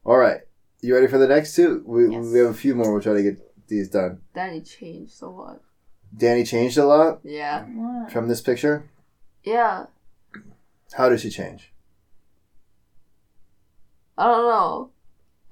[0.03, 0.41] All right.
[0.81, 1.83] You ready for the next two?
[1.85, 2.25] We, Yes.
[2.33, 2.91] we have a few more.
[2.91, 4.21] We'll try to get these done.
[4.35, 5.61] Danny changed a lot.
[6.15, 7.63] Danny changed a lot Yeah.
[7.65, 8.11] What?
[8.11, 8.89] from this picture.
[9.43, 9.85] Yeah.
[10.93, 11.71] How did she change?
[14.17, 14.89] I don't know.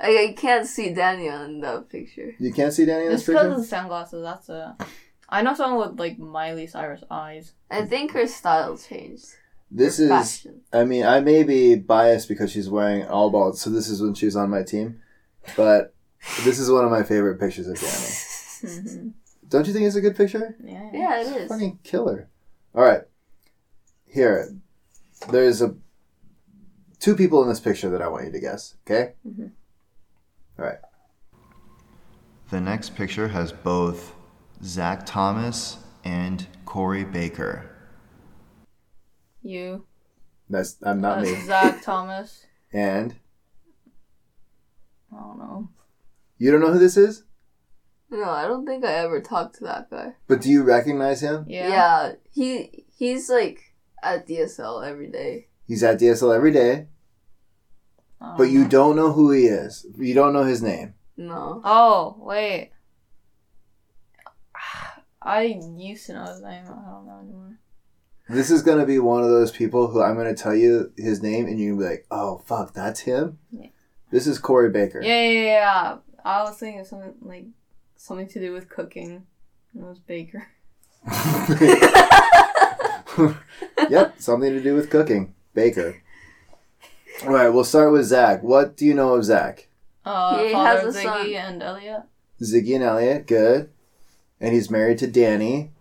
[0.01, 2.33] I, I can't see Danny in that picture.
[2.39, 3.61] You can't see Danny in It's this because of picture?
[3.61, 4.23] the sunglasses.
[4.23, 4.77] That's a.
[5.29, 7.53] I know someone with like Miley Cyrus eyes.
[7.69, 9.27] I think her style changed.
[9.71, 10.61] This Her is, fashion.
[10.73, 14.15] I mean, I may be biased because she's wearing all ball, so this is when
[14.15, 14.99] she was on my team.
[15.55, 15.93] But
[16.43, 17.91] this is one of my favorite pictures of Danny.
[17.93, 19.13] Mhm.
[19.49, 20.55] Don't you think it's a good picture?
[20.63, 20.89] yeah.
[20.93, 21.47] Yeah, it is.
[21.49, 22.29] Funny killer.
[22.75, 23.01] All right.
[24.05, 24.55] Here,
[25.31, 25.75] there's a
[26.99, 28.75] two people in this picture that I want you to guess.
[28.85, 29.13] Okay.
[29.27, 29.51] Mhm.
[30.57, 30.79] All right.
[32.49, 34.13] The next picture has both
[34.63, 37.69] Zach Thomas and Corey Baker.
[39.41, 39.85] You.
[40.49, 41.45] That's I'm not That's me.
[41.45, 42.45] Zach Thomas.
[42.71, 43.15] And
[45.11, 45.69] I don't know.
[46.37, 47.23] you don't know who this is,
[48.11, 50.13] No, I don't think I ever talked to that guy.
[50.27, 51.45] but do you recognize him?
[51.47, 51.67] Yeah.
[51.69, 55.47] Yeah, he he's like at DSL every day.
[55.67, 56.85] He's at DSL every day,
[58.21, 59.87] I don't but you don't know who he is.
[59.97, 60.93] You don't know his name.
[61.17, 61.61] No.
[61.65, 62.69] Oh wait.
[65.21, 66.63] I used to know his name.
[66.65, 67.59] I don't know anymore.
[68.29, 71.47] This is gonna be one of those people who I'm gonna tell you his name,
[71.47, 73.67] and you're gonna be like, "Oh fuck, that's him." Yeah.
[74.11, 75.01] This is Corey Baker.
[75.01, 75.97] Yeah, yeah, yeah.
[76.23, 77.45] I was thinking of something like
[77.95, 79.25] something to do with cooking.
[79.75, 80.47] It was Baker.
[83.89, 85.33] yep, something to do with cooking.
[85.53, 86.01] Baker.
[87.25, 88.43] All right, we'll start with Zach.
[88.43, 89.67] What do you know of Zach?
[90.05, 91.53] Uh, He father has of a Ziggy son.
[91.53, 92.01] and Elliot.
[92.41, 93.69] Ziggy and Elliot, good.
[94.41, 95.71] And he's married to Danny.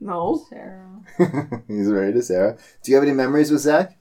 [0.00, 0.44] no.
[0.48, 0.82] Sarah.
[1.68, 2.56] he's married to Sarah.
[2.82, 3.96] Do you have any memories with Zach?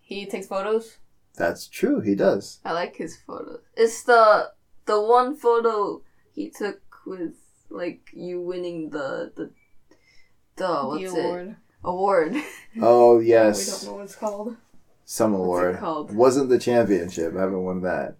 [0.00, 0.98] He takes photos.
[1.36, 2.60] That's true, he does.
[2.64, 3.60] I like his photos.
[3.76, 4.50] It's the
[4.86, 7.34] the one photo he took with
[7.70, 9.50] like you winning the the
[10.56, 11.56] the what's the it award.
[11.82, 12.36] award.
[12.82, 13.66] Oh, yes.
[13.82, 14.56] We don't know what it's called.
[15.04, 15.74] Some What's award.
[15.76, 16.14] it called?
[16.14, 17.36] Wasn't the championship.
[17.36, 18.16] I haven't won that.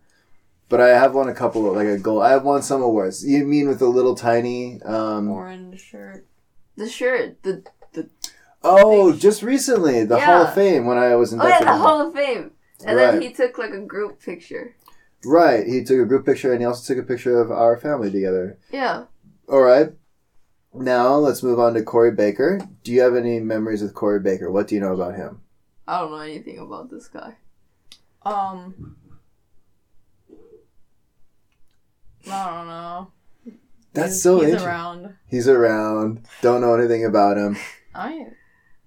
[0.69, 2.23] But I have won a couple of, like a gold.
[2.23, 3.25] I have won some awards.
[3.27, 4.81] You mean with the little tiny.
[4.83, 6.27] um Orange shirt.
[6.77, 7.43] The shirt.
[7.43, 7.63] The
[7.93, 8.09] the.
[8.63, 10.05] Oh, just recently.
[10.05, 11.79] The Hall of Fame when I was in the oh yeah, the in.
[11.81, 12.51] Hall of Fame.
[12.87, 13.13] And Right.
[13.13, 14.75] then he took like a group picture.
[15.25, 15.67] Right.
[15.67, 18.59] He took a group picture and he also took a picture of our family together.
[18.73, 19.05] Yeah.
[19.49, 19.93] All right.
[20.73, 22.59] Now let's move on to Corey Baker.
[22.83, 24.51] Do you have any memories with Corey Baker?
[24.51, 25.43] What do you know about him?
[25.87, 27.37] I don't know anything about this guy.
[28.23, 28.97] Um.
[32.31, 33.11] I don't know.
[33.93, 34.69] That's He's- so He's interesting.
[34.69, 35.15] around.
[35.29, 36.21] He's around.
[36.43, 37.57] Don't know anything about him.
[37.95, 38.27] I.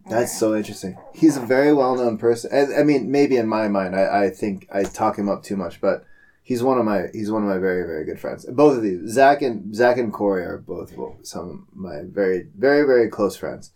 [0.10, 0.98] That's so interesting.
[1.14, 2.50] He's a very well known person.
[2.54, 5.58] I, I mean, maybe in my mind, I, I think I talk him up too
[5.58, 6.06] much, but
[6.44, 8.46] he's one of my he's one of my very very good friends.
[8.46, 12.86] Both of these, Zach and Zach and Corey, are both some of my very very
[12.86, 13.72] very close friends.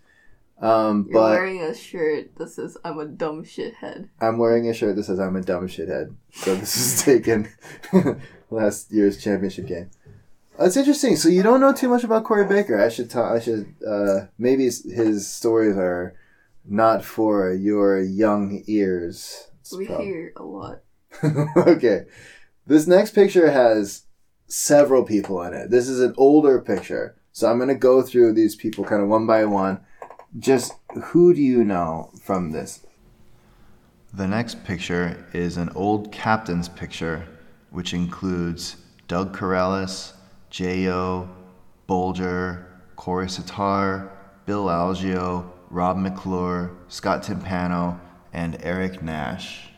[0.61, 4.73] Um, You're but wearing a shirt that says "I'm a dumb shithead." I'm wearing a
[4.73, 6.15] shirt that says I'm a dumb shithead.
[6.31, 7.49] So this is taken
[8.51, 9.89] last year's championship game.
[10.59, 11.15] That's interesting.
[11.15, 12.79] So you don't know too much about Corey Baker.
[12.79, 13.23] I should tell.
[13.23, 13.73] I should.
[13.87, 16.13] Uh, maybe his- stories are
[16.65, 19.47] not for your young ears.
[19.61, 20.81] It's We prob- hear a lot.
[21.57, 22.03] okay.
[22.67, 24.03] This next picture has
[24.47, 25.71] several people in it.
[25.71, 27.15] This is an older picture.
[27.31, 29.79] So I'm going to go through these people kind of one by one.
[30.37, 30.73] Just
[31.05, 32.85] who do you know from this?
[34.13, 37.25] The next picture is an old captain's picture,
[37.71, 40.13] which includes Doug Corrales,
[40.49, 41.29] J.O.,
[41.89, 42.65] Bolger,
[42.95, 44.11] Corey Sitar,
[44.45, 47.99] Bill Algio, Rob McClure, Scott Timpano,
[48.33, 49.69] and Eric Nash.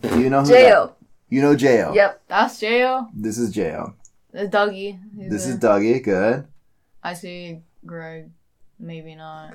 [0.00, 0.54] Do you know who Jo.
[0.86, 0.94] that-
[1.30, 1.92] You know J.O.
[1.94, 2.22] Yep.
[2.28, 3.06] That's Jo.
[3.14, 3.94] This is J.O.
[4.32, 4.98] It's Dougie.
[5.16, 5.54] He's This there.
[5.54, 6.02] is Dougie.
[6.04, 6.46] Good.
[7.02, 8.30] I see Greg.
[8.78, 9.54] Maybe not.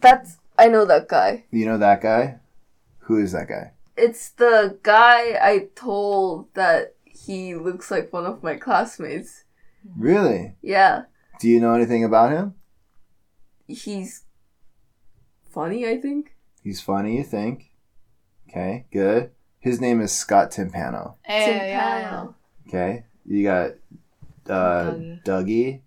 [0.00, 1.44] That's I know that guy.
[1.50, 2.38] You know that guy?
[3.00, 3.72] Who is that guy?
[3.96, 9.44] It's the guy I told that he looks like one of my classmates.
[9.96, 10.54] Really?
[10.62, 11.04] Yeah.
[11.40, 12.54] Do you know anything about him?
[13.66, 14.24] He's
[15.50, 16.34] funny, I think.
[16.62, 17.70] He's funny, you think?
[18.48, 19.30] Okay, good.
[19.60, 21.14] His name is Scott Timpano.
[21.22, 22.10] Hey, yeah, yeah.
[22.10, 22.34] Timpano.
[22.68, 23.70] Okay, you got
[24.48, 25.22] uh, Dougie.
[25.24, 25.80] Dougie,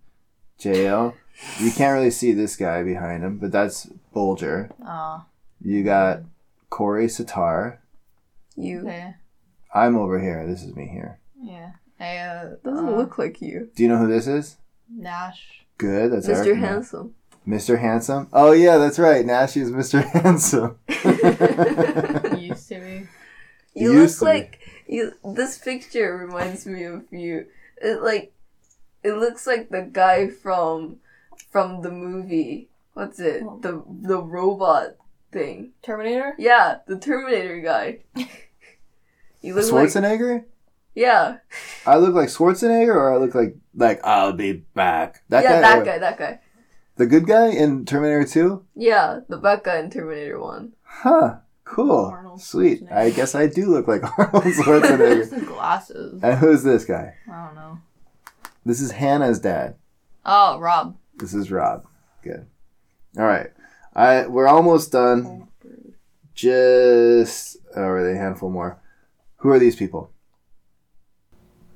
[0.59, 1.13] JL.
[1.59, 4.71] You can't really see this guy behind him, but that's Bolger.
[4.85, 5.23] Oh,
[5.61, 6.21] You got
[6.69, 7.79] Corey Sitar.
[8.57, 9.13] You okay.
[9.73, 10.45] I'm over here.
[10.47, 11.19] This is me here.
[11.41, 11.71] Yeah.
[11.99, 13.69] Hey, uh, doesn't uh, look like you.
[13.75, 14.57] Do you know who this is?
[14.89, 15.65] Nash.
[15.77, 16.11] Good.
[16.11, 16.47] That's Mr.
[16.47, 16.57] Eric.
[16.59, 17.13] Handsome.
[17.47, 17.79] Mr.
[17.79, 18.27] Handsome.
[18.33, 19.25] Oh yeah, that's right.
[19.25, 20.03] Nash is Mr.
[20.23, 20.77] Handsome.
[22.37, 23.07] He used to be.
[23.73, 24.39] You Used look to be.
[24.39, 25.13] like you.
[25.35, 27.45] This picture reminds me of you.
[27.81, 28.33] It like,
[29.03, 30.97] it looks like the guy from,
[31.51, 32.69] from the movie.
[32.93, 33.43] What's it?
[33.45, 33.59] Oh.
[33.61, 34.95] The the robot
[35.31, 35.73] thing.
[35.83, 36.33] Terminator?
[36.39, 37.99] Yeah, the Terminator guy.
[39.41, 40.45] you look like Schwarzenegger.
[40.95, 41.37] yeah,
[41.85, 45.23] I look like Schwarzenegger, or I look like like I'll be back.
[45.29, 45.61] That yeah, guy.
[45.61, 46.39] that or- guy, that guy.
[46.95, 48.65] The good guy in Terminator Two.
[48.75, 50.73] Yeah, the bad guy in Terminator One.
[50.83, 51.37] Huh.
[51.63, 52.05] Cool.
[52.05, 52.83] Arnold Sweet.
[52.89, 55.29] I guess I do look like Arnold Just Schwarzenegger.
[55.29, 56.23] the glasses.
[56.23, 57.13] and who's this guy?
[57.31, 57.79] I don't know.
[58.65, 59.75] This is Hannah's dad.
[60.25, 60.97] Oh, Rob.
[61.17, 61.85] This is Rob.
[62.23, 62.47] Good.
[63.17, 63.51] All right.
[63.95, 65.47] I we're almost done.
[66.33, 68.79] Just oh, really a handful more.
[69.37, 70.11] Who are these people?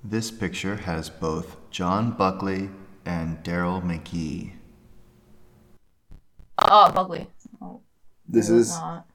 [0.04, 2.70] This picture has both John Buckley
[3.06, 4.54] and Daryl McGee.
[6.58, 7.28] Oh, Buckley.
[8.28, 9.06] This is not.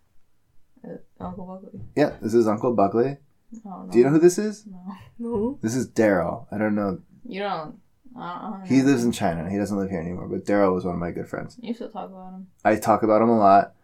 [1.18, 1.80] Uncle Buckley.
[1.96, 2.16] yeah.
[2.20, 3.16] This is Uncle Buckley.
[3.64, 3.90] Oh, no.
[3.90, 4.64] Do you know who this is?
[4.66, 4.78] No.
[5.18, 5.58] No.
[5.62, 6.46] This is Daryl.
[6.52, 7.00] I don't know.
[7.26, 7.78] You don't.
[8.16, 8.84] I don't, I don't He know.
[8.84, 9.48] lives in China.
[9.50, 10.28] He doesn't live here anymore.
[10.28, 11.56] But Daryl was one of my good friends.
[11.60, 12.46] You still talk about him.
[12.64, 13.74] I talk about him a lot.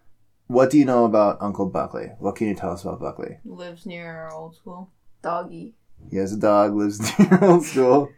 [0.46, 2.12] What do you know about Uncle Buckley?
[2.18, 3.38] What can you tell us about Buckley?
[3.44, 4.90] Lives near our old school.
[5.22, 5.74] Doggy.
[6.10, 8.10] He has a dog, lives near old school.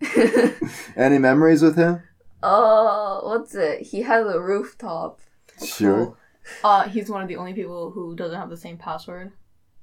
[0.96, 2.02] Any memories with him?
[2.42, 3.82] Oh, what's it?
[3.82, 5.20] He has a rooftop.
[5.64, 6.16] Sure.
[6.62, 9.32] Uh, he's one of the only people who doesn't have the same password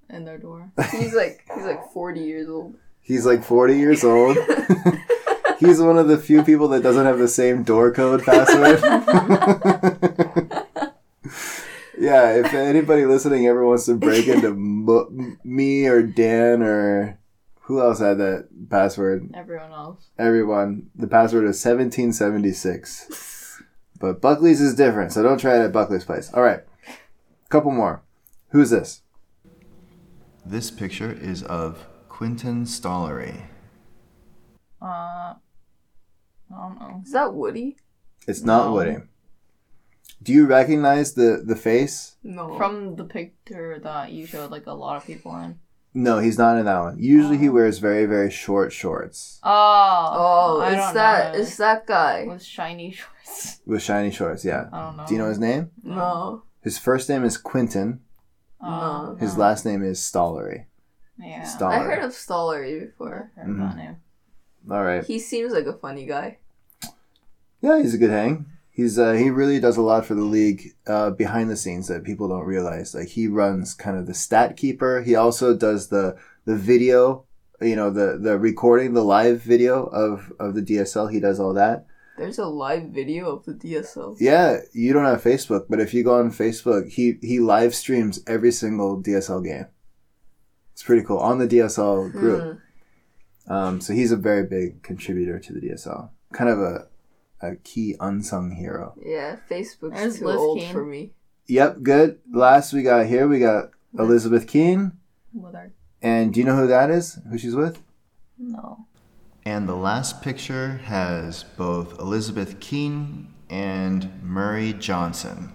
[0.09, 0.71] in their door.
[0.91, 2.75] He's like he's like forty years old.
[3.01, 4.35] He's like 40 years old.
[5.59, 8.81] He's one of the few people that doesn't have the same door code password.
[11.99, 17.19] Yeah, if anybody listening ever wants to break into m- me or Dan or
[17.61, 19.31] who else had that password?
[19.33, 20.07] Everyone else.
[20.19, 23.61] Everyone, the password is 1776.
[23.99, 26.31] But Buckley's is different, so don't try it at Buckley's place.
[26.33, 26.61] All right,
[27.49, 28.03] couple more.
[28.49, 29.01] Who's this?
[30.45, 33.47] This picture is of Quentin Stollery.
[34.81, 34.85] Uh,
[35.33, 35.35] I
[36.51, 37.01] don't know.
[37.03, 37.77] Is that Woody?
[38.27, 38.73] It's not No.
[38.73, 38.97] Woody.
[40.21, 42.15] Do you recognize the the face?
[42.23, 42.57] No.
[42.57, 45.59] From the picture that you showed, like a lot of people in.
[45.93, 46.97] No, he's not in that one.
[46.99, 47.53] Usually he Oh.
[47.53, 51.39] wears very very short shorts Oh, oh, I it's don't that know.
[51.39, 52.25] it's that guy.
[52.27, 53.61] with shiny shorts.
[53.65, 54.43] with shiny shorts.
[54.43, 54.67] Yeah.
[54.73, 55.05] I don't know.
[55.07, 55.71] Do you know his name?
[55.83, 56.43] No.
[56.61, 58.01] His first name is Quentin.
[58.59, 59.41] Oh, His no.
[59.41, 60.65] last name is Stollery.
[61.19, 61.43] Yeah.
[61.43, 63.31] Stoll- I heard of Stollery before.
[63.35, 63.77] Heard that mm-hmm.
[63.77, 63.97] name.
[64.71, 65.03] All right.
[65.05, 66.39] He seems like a funny guy.
[67.61, 68.47] Yeah, he's a good hang.
[68.75, 72.03] He's uh, he really does a lot for the league uh, behind the scenes that
[72.03, 72.93] people don't realize.
[72.93, 75.01] Like he runs kind of the stat keeper.
[75.01, 77.23] He also does the the video,
[77.61, 81.09] you know, the the recording, the live video of of the DSL.
[81.09, 81.85] He does all that.
[82.17, 84.17] There's a live video of the DSL.
[84.19, 88.19] Yeah, you don't have Facebook, but if you go on Facebook, he he live streams
[88.27, 89.67] every single DSL game.
[90.73, 92.59] It's pretty cool on the DSL group.
[93.47, 93.53] Hmm.
[93.53, 96.09] Um, so he's a very big contributor to the DSL.
[96.33, 96.87] Kind of a
[97.41, 98.95] a key unsung hero.
[99.03, 100.71] Yeah, Facebook's There's too Liz old Keene.
[100.73, 101.11] for me.
[101.47, 102.19] Yep, good.
[102.31, 104.93] Last we got here, we got Elizabeth Keene.
[105.33, 105.71] With our
[106.01, 107.19] And do you know who that is?
[107.29, 107.81] Who she's with?
[108.37, 108.85] no.
[109.47, 115.53] And the last picture has both Elizabeth Keene and Murray Johnson.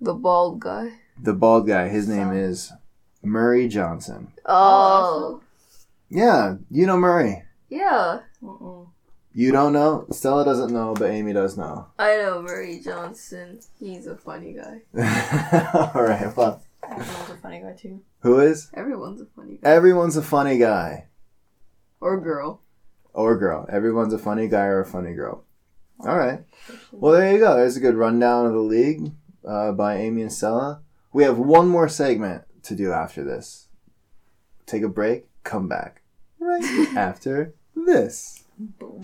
[0.00, 0.90] The bald guy.
[1.22, 1.86] The bald guy.
[1.88, 2.72] His name is
[3.22, 4.32] Murray Johnson.
[4.44, 5.42] Oh, oh
[6.08, 7.44] Yeah, you know Murray.
[7.68, 8.20] yeah.
[8.44, 8.86] Uh-uh.
[9.34, 10.06] You don't know?
[10.10, 11.86] Stella doesn't know, but Amy does know.
[11.98, 13.60] I know Murray Johnson.
[13.78, 14.82] He's a funny guy.
[15.94, 18.02] All right, well, Everyone's a funny guy too.
[18.20, 18.70] who is?
[18.74, 19.70] Everyone's a funny guy.
[19.70, 21.06] Everyone's a funny guy.
[22.00, 22.60] Or girl.
[23.14, 23.66] Or girl.
[23.70, 25.44] Everyone's a funny guy or a funny girl.
[26.00, 26.40] All right.
[26.90, 27.54] Well, there you go.
[27.56, 29.12] There's a good rundown of the league
[29.46, 30.82] uh, by Amy and Stella.
[31.12, 33.68] We have one more segment to do after this.
[34.66, 36.02] Take a break, come back.
[36.40, 36.64] Right
[36.96, 38.41] after this.
[38.78, 39.00] 不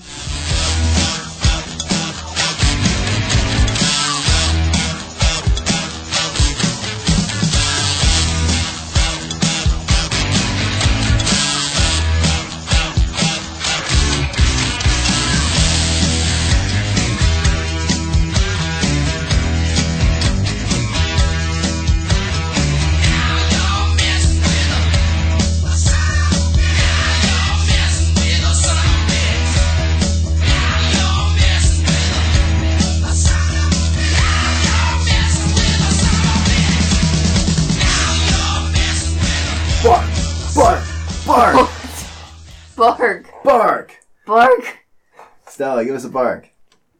[45.84, 46.50] Give us a bark.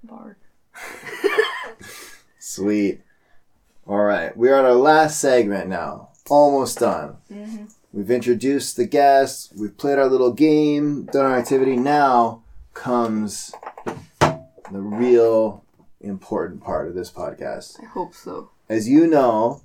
[0.03, 0.39] Bark.
[2.39, 3.03] Sweet.
[3.87, 6.11] All right, we're on our last segment now.
[6.29, 7.17] Almost done.
[7.33, 7.65] Mm-hmm.
[7.93, 9.51] We've introduced the guests.
[9.59, 11.77] We've played our little game, done our activity.
[11.77, 12.43] Now
[12.75, 13.55] comes
[14.21, 15.65] the real
[16.01, 17.83] important part of this podcast.
[17.83, 18.51] I hope so.
[18.69, 19.63] As you know,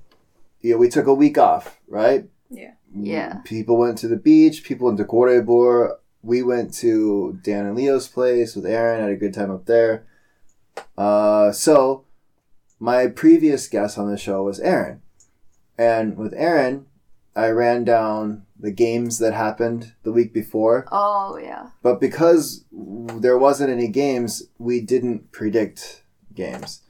[0.62, 2.26] yeah, we took a week off, right?
[2.50, 2.72] Yeah.
[2.96, 3.40] Yeah.
[3.44, 4.64] People went to the beach.
[4.64, 5.98] People went to Correbor.
[6.24, 9.02] We went to Dan and Leo's place with Aaron.
[9.02, 10.06] Had a good time up there.
[10.98, 12.06] Uh, so
[12.80, 15.02] my previous guest on the show was Aaron,
[15.78, 16.86] and with Aaron,
[17.36, 20.88] I ran down the games that happened the week before.
[20.92, 21.70] Oh yeah.
[21.82, 26.04] But because there wasn't any games, we didn't predict
[26.34, 26.82] games.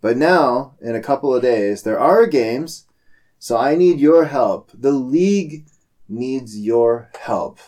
[0.00, 2.86] But now, in a couple of days, there are games.
[3.38, 4.70] So I need your help.
[4.72, 5.66] The league
[6.08, 7.58] needs your help.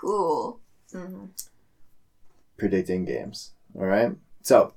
[0.00, 0.60] Cool.
[0.94, 1.26] Mm-hmm.
[2.56, 3.52] predicting games.
[3.74, 4.12] All right.
[4.42, 4.74] So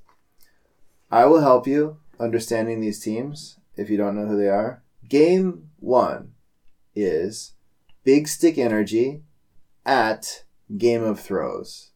[1.10, 4.82] I will help you understanding these teams if you don't know who they are.
[5.08, 6.32] Game one
[6.94, 7.52] is
[8.04, 9.22] Big Stick Energy
[9.86, 10.44] at
[10.76, 11.92] Game of Throws.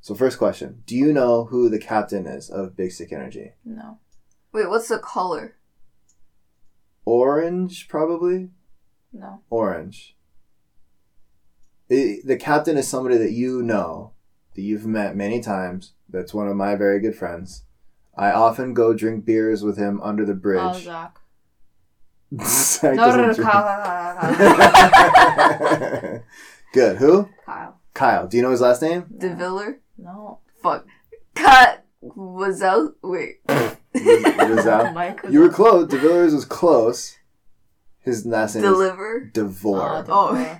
[0.00, 3.52] So first question: Do you know who the captain is of Big Stick Energy?
[3.64, 3.98] No.
[4.52, 5.56] Wait, what's the color?
[7.04, 8.50] Orange, probably.
[9.12, 9.40] No.
[9.50, 10.16] Orange.
[11.90, 14.12] I- the captain is somebody that you know,
[14.54, 15.92] that you've met many times.
[16.08, 17.64] That's one of my very good friends.
[18.16, 20.84] I often go drink beers with him under the Oh, bridge.
[20.84, 21.18] Zach.
[22.44, 23.44] Zach No, no, no, Kyle.
[23.44, 26.22] Kyle, Kyle, Kyle.
[26.72, 26.96] Good.
[26.98, 27.28] Who?
[27.46, 27.80] Kyle.
[27.94, 28.26] Kyle.
[28.28, 29.06] Do you know his last name?
[29.16, 29.78] DeViller?
[29.98, 30.38] No.
[30.62, 30.86] Fuck.
[31.34, 32.94] Cut was out.
[33.02, 33.40] Wait.
[33.94, 34.92] Rizal.
[34.92, 35.88] Mike was You were close.
[35.90, 37.16] DeVillers was close.
[38.00, 39.30] His last name is Deliver.
[39.32, 40.04] DeVore.
[40.08, 40.58] Oh, Oh.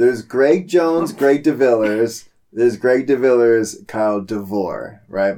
[0.00, 0.06] DeVore.
[0.06, 2.28] There's Greg Jones, Greg DeVillers.
[2.52, 5.36] There's Greg DeVillers, Kyle DeVore, right?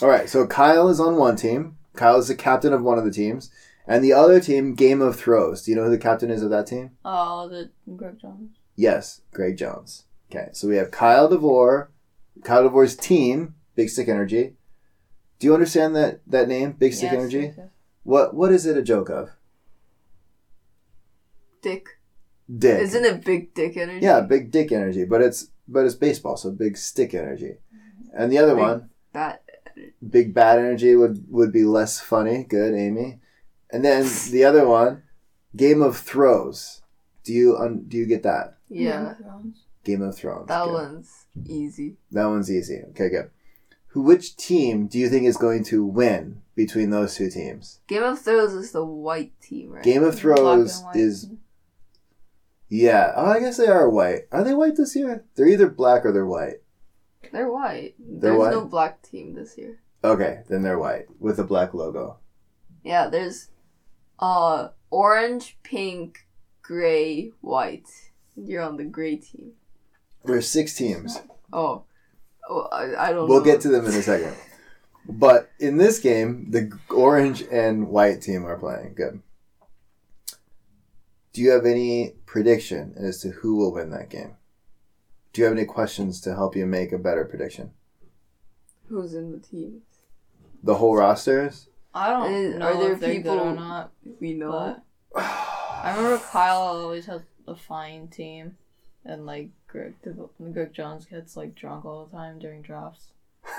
[0.00, 1.76] All right, so Kyle is on one team.
[1.94, 3.50] Kyle is the captain of one of the teams.
[3.86, 5.62] And the other team, Game of Throws.
[5.62, 6.92] Do you know who the captain is of that team?
[7.04, 8.56] Oh, the Greg Jones.
[8.76, 10.04] Yes, Greg Jones.
[10.30, 11.90] Okay, so we have Kyle DeVore,
[12.44, 14.54] Kyle DeVore's team, Big Stick Energy.
[15.38, 17.40] Do you understand that, that name, Big Stick Yes, Energy?
[17.40, 17.68] yes, yes.
[18.04, 19.30] What What is it a joke of?
[21.60, 21.86] Dick.
[22.58, 22.80] Dick.
[22.80, 24.04] Isn't it big dick energy?
[24.04, 27.54] Yeah, Big Dick Energy, but it's but it's baseball, so Big Stick Energy.
[28.14, 29.42] And the other Big- one, That.
[30.06, 32.44] Big Bad Energy would would be less funny.
[32.44, 33.20] Good, Amy.
[33.70, 35.02] And then the other one,
[35.56, 36.82] Game of Throws.
[37.24, 38.56] Do you un, do you get that?
[38.68, 39.14] Yeah.
[39.84, 40.48] Game of Thrones.
[40.48, 40.72] That Good.
[40.72, 41.96] one's easy.
[42.10, 42.82] That one's easy.
[42.90, 43.30] Okay, good.
[43.88, 44.02] Who?
[44.02, 47.80] Which team do you think is going to win between those two teams?
[47.86, 49.82] Game of Thrones is the white team, right?
[49.82, 50.96] Game of Black Thrones white.
[50.96, 51.30] is
[52.72, 53.12] yeah.
[53.14, 54.22] Oh, I guess they are white.
[54.32, 55.24] Are they white this year?
[55.34, 56.62] They're either black or they're white.
[57.32, 57.94] They're white.
[57.98, 58.50] They're There's white?
[58.52, 59.80] no black team this year.
[60.02, 62.18] Okay, then they're white with a black logo.
[62.82, 63.48] Yeah, there's
[64.18, 66.26] uh orange, pink,
[66.62, 67.88] gray, white.
[68.36, 69.52] You're on the gray team.
[70.24, 71.20] There's six teams.
[71.52, 71.84] Oh.
[72.48, 73.44] Oh, I, I don't We'll know.
[73.44, 74.34] get to them in a second.
[75.08, 78.94] But in this game, the orange and white team are playing.
[78.94, 79.20] Good.
[81.32, 84.36] Do you have any prediction as to who will win that game?
[85.32, 87.70] Do you have any questions to help you make a better prediction?
[88.88, 89.80] Who's in the team?
[90.62, 91.68] The whole rosters?
[91.94, 94.50] I don't Is- know are there if they're good or not, We know.
[94.52, 94.82] but
[95.16, 98.56] I remember Kyle always has a fine team,
[99.04, 99.94] and like Greg,
[100.52, 103.08] Greg Jones gets like drunk all the time during drafts.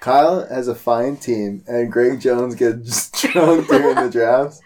[0.00, 4.60] Kyle has a fine team, and Greg Jones gets drunk during the drafts.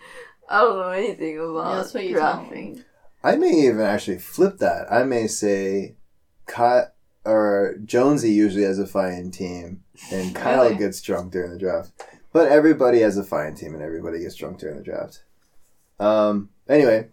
[0.48, 2.84] I don't know anything about Yeah, that's what you tell drafting.
[3.22, 4.90] I may even actually flip that.
[4.90, 5.96] I may say,
[6.46, 6.92] Kyle
[7.24, 10.76] or Jonesy usually has a fine team, and Kyle Really?
[10.76, 11.92] gets drunk during the draft.
[12.32, 15.24] But everybody has a fine team, and everybody gets drunk during the draft.
[15.98, 16.50] Um.
[16.68, 17.08] Anyway,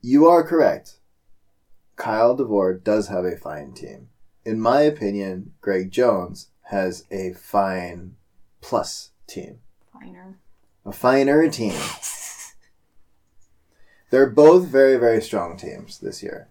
[0.00, 0.98] you are correct.
[1.96, 4.08] Kyle DeVore does have a fine team.
[4.44, 8.16] In my opinion, Greg Jones has a fine
[8.60, 9.60] plus team,
[9.92, 10.38] Finer.
[10.84, 11.74] A finer team.
[14.10, 16.48] They're both very, very strong teams this year.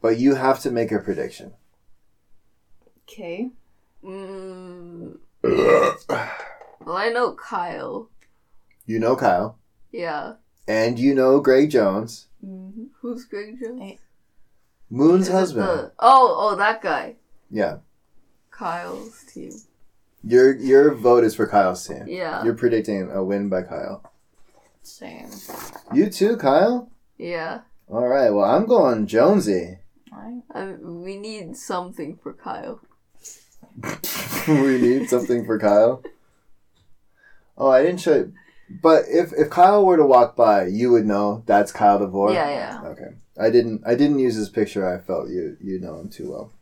[0.00, 1.52] But you have to make a prediction.
[3.08, 3.50] Okay.
[4.02, 8.08] Mm, well, I know Kyle.
[8.86, 9.58] You know Kyle,
[9.92, 10.34] Yeah.
[10.66, 12.84] and you know Greg Jones, Mm-hmm.
[13.02, 13.80] Who's Greg Jones?
[13.82, 13.98] Hey.
[14.88, 15.66] Moon's Is husband.
[15.68, 17.16] the- oh, oh, that guy.
[17.50, 17.78] Yeah,
[18.50, 19.52] Kyle's team.
[20.22, 22.04] Your your vote is for Kyle's team.
[22.06, 22.44] Yeah.
[22.44, 24.02] You're predicting a win by Kyle.
[24.82, 25.30] Same.
[25.92, 26.90] You too, Kyle.
[27.18, 27.60] Yeah.
[27.88, 28.30] All right.
[28.30, 29.78] Well, I'm going Jonesy.
[30.12, 32.80] I we need something for Kyle.
[34.48, 36.02] we need something for Kyle.
[37.56, 38.32] Oh, I didn't show you.
[38.82, 42.32] But if if Kyle were to walk by, you would know that's Kyle DeVore.
[42.32, 42.88] Yeah, yeah.
[42.90, 43.14] Okay.
[43.38, 44.88] I didn't I didn't use his picture.
[44.88, 46.52] I felt you you know him too well.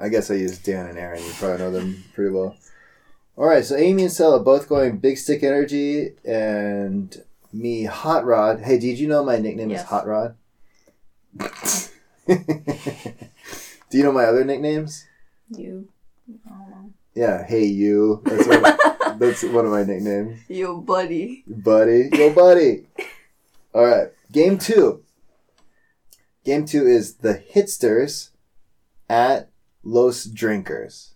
[0.00, 1.22] I guess I used Dan and Aaron.
[1.22, 2.56] You probably know them pretty well.
[3.36, 7.22] All right, so Amy and Stella both going Big Stick Energy, and
[7.52, 8.60] me Hot Rod.
[8.60, 10.36] Hey, did you know my nickname is Hot Rod?
[13.90, 15.06] Do you know my other nicknames?
[15.50, 15.88] You.
[16.46, 16.90] I don't know.
[17.14, 18.22] Yeah, hey you.
[18.24, 18.62] That's one,
[19.18, 20.40] that's one of my nicknames.
[20.48, 21.44] Yo, buddy.
[21.46, 22.08] Buddy.
[22.12, 22.86] Yo, buddy.
[23.74, 24.08] All right.
[24.30, 25.02] Game two.
[26.44, 28.30] Game two is the Hitsters
[29.08, 29.49] at
[29.90, 31.14] Los Drinkers.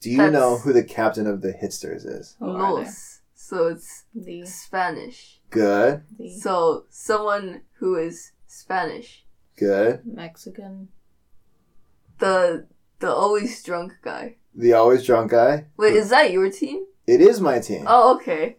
[0.00, 2.36] Do you That's- know who the captain of the Hitsters is?
[2.38, 2.84] Who are they?
[2.84, 5.40] Los so it's The Spanish.
[5.50, 6.02] Good.
[6.16, 9.24] the So someone who is Spanish.
[9.56, 10.06] Good.
[10.06, 10.88] Mexican.
[12.18, 12.68] The
[13.00, 14.36] the always drunk guy.
[14.54, 15.66] The always drunk guy.
[15.76, 16.84] Wait, is that your team?
[17.06, 17.84] It is my team.
[17.88, 18.57] Oh, okay.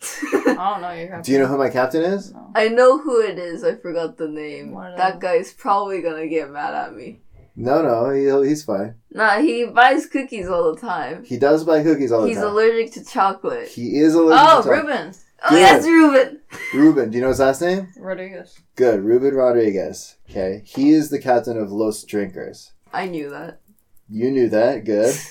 [0.22, 1.22] I don't know your captain.
[1.22, 2.32] Do you know who my captain is?
[2.32, 2.50] No.
[2.54, 3.64] I know who it is.
[3.64, 4.74] I forgot the name.
[4.74, 5.26] That they?
[5.38, 7.20] guy's probably gonna get mad at me.
[7.58, 8.96] No, no, he, he's fine.
[9.10, 11.24] Nah, he buys cookies all the time.
[11.24, 12.44] He does buy cookies all the He's time.
[12.44, 13.68] He's allergic to chocolate.
[13.68, 14.84] he is allergic Oh, to chocolate.
[14.84, 15.58] Ruben Oh, Good.
[15.60, 16.40] yes, Ruben.
[16.74, 17.10] Ruben.
[17.10, 17.88] Do you know his last name?
[17.98, 18.58] Rodriguez.
[18.74, 19.00] Good.
[19.04, 20.16] Ruben Rodriguez.
[20.28, 20.62] Okay.
[20.66, 22.72] He is the captain of Los Drinkers.
[22.92, 23.60] I knew that.
[24.08, 24.84] You knew that.
[24.84, 25.14] Good.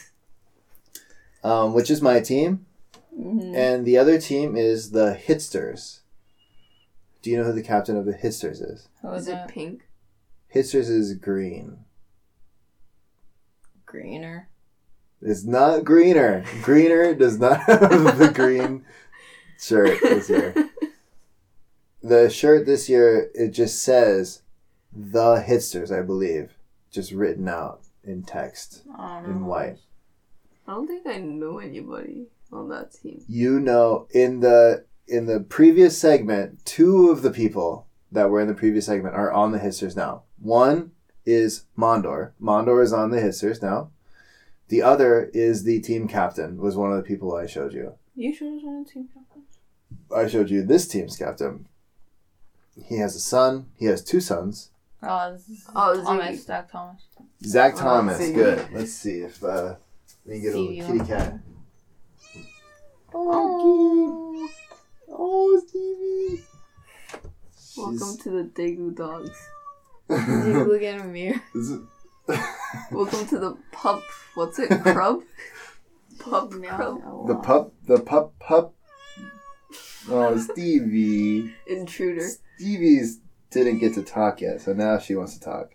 [1.43, 2.65] Um, which is my team.
[3.19, 3.55] Mm-hmm.
[3.55, 5.99] And the other team is the Hitsters.
[7.21, 8.87] Do you know who the captain of the Hitsters is?
[9.01, 9.47] Who Is is it it?
[9.47, 9.87] pink?
[10.53, 11.79] Hitsters is green.
[13.85, 14.49] Greener.
[15.21, 16.43] It's not greener.
[16.61, 18.85] Greener does not have the green
[19.59, 20.53] shirt this year.
[22.03, 24.43] The shirt this year, it just says
[24.95, 26.55] the Hitsters, I believe,
[26.91, 28.83] just written out in text.
[28.95, 29.77] I don't In white.
[30.67, 33.23] I don't think I know anybody on that team.
[33.27, 38.47] You know, in the in the previous segment, two of the people that were in
[38.47, 40.23] the previous segment are on the Hitsters now.
[40.39, 40.91] One
[41.25, 42.31] is Mondor.
[42.41, 43.91] Mondor is on the Hitsters now.
[44.67, 46.57] The other is the team captain.
[46.57, 47.93] Was one of the people I showed you.
[48.15, 49.45] You showed us one of the team captains.
[50.15, 51.67] I showed you this team's captain.
[52.83, 53.67] He has a son.
[53.77, 54.71] He has two sons.
[55.03, 56.45] Oh, this is Oh, Thomas.
[56.45, 57.01] Zach Thomas.
[57.43, 58.15] Zach Oh, Thomas.
[58.17, 58.33] Stevie.
[58.33, 58.67] Good.
[58.73, 59.75] Let's see if uh,
[60.25, 61.39] we can get a little kitty cat.
[63.17, 64.49] Oh.
[65.09, 66.43] Oh, Stevie.
[67.77, 69.31] Oh, Welcome to the Daegu Dogs.
[70.09, 71.41] Did you look at a mirror?
[71.55, 71.81] Is it-
[72.91, 74.03] Welcome to the pup.
[74.33, 74.69] What's it?
[74.81, 75.21] Crub?
[76.19, 76.75] pup Meow.
[76.75, 77.27] crub?
[77.27, 77.73] the pup.
[77.87, 78.33] The pup.
[78.39, 78.73] Pup.
[80.09, 81.53] Oh, Stevie.
[81.67, 82.27] Intruder.
[82.57, 85.71] Stevie's didn't get to talk yet, so now she wants to talk.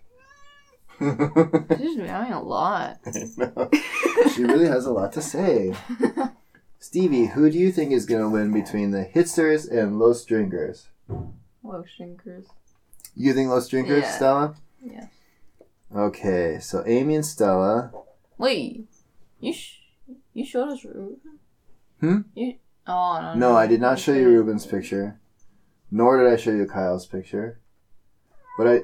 [0.99, 2.99] She's meowing a lot.
[3.37, 3.69] No.
[4.35, 5.73] she really has a lot to say.
[6.85, 10.87] Stevie, who do you think is going to win between the Hitsters and Los Drinkers?
[11.63, 12.47] Low shinkers.
[13.15, 14.11] You think Los Drinkers, Yeah.
[14.11, 14.55] Stella?
[14.83, 15.05] Yeah.
[15.95, 17.91] Okay, so Amy and Stella.
[18.39, 18.87] Wait,
[19.39, 19.81] you sh-
[20.33, 21.19] you showed us Ruben?
[21.99, 22.17] Hmm?
[22.33, 22.55] You
[22.87, 25.19] oh no No, I did not show you Ruben's picture,
[25.91, 27.59] nor did I show you Kyle's picture,
[28.57, 28.81] but I,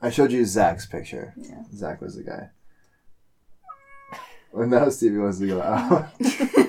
[0.00, 1.34] I showed you Zach's picture.
[1.36, 1.64] Yeah.
[1.74, 2.50] Zach was the guy.
[4.52, 6.08] Well, now Stevie wants to go out.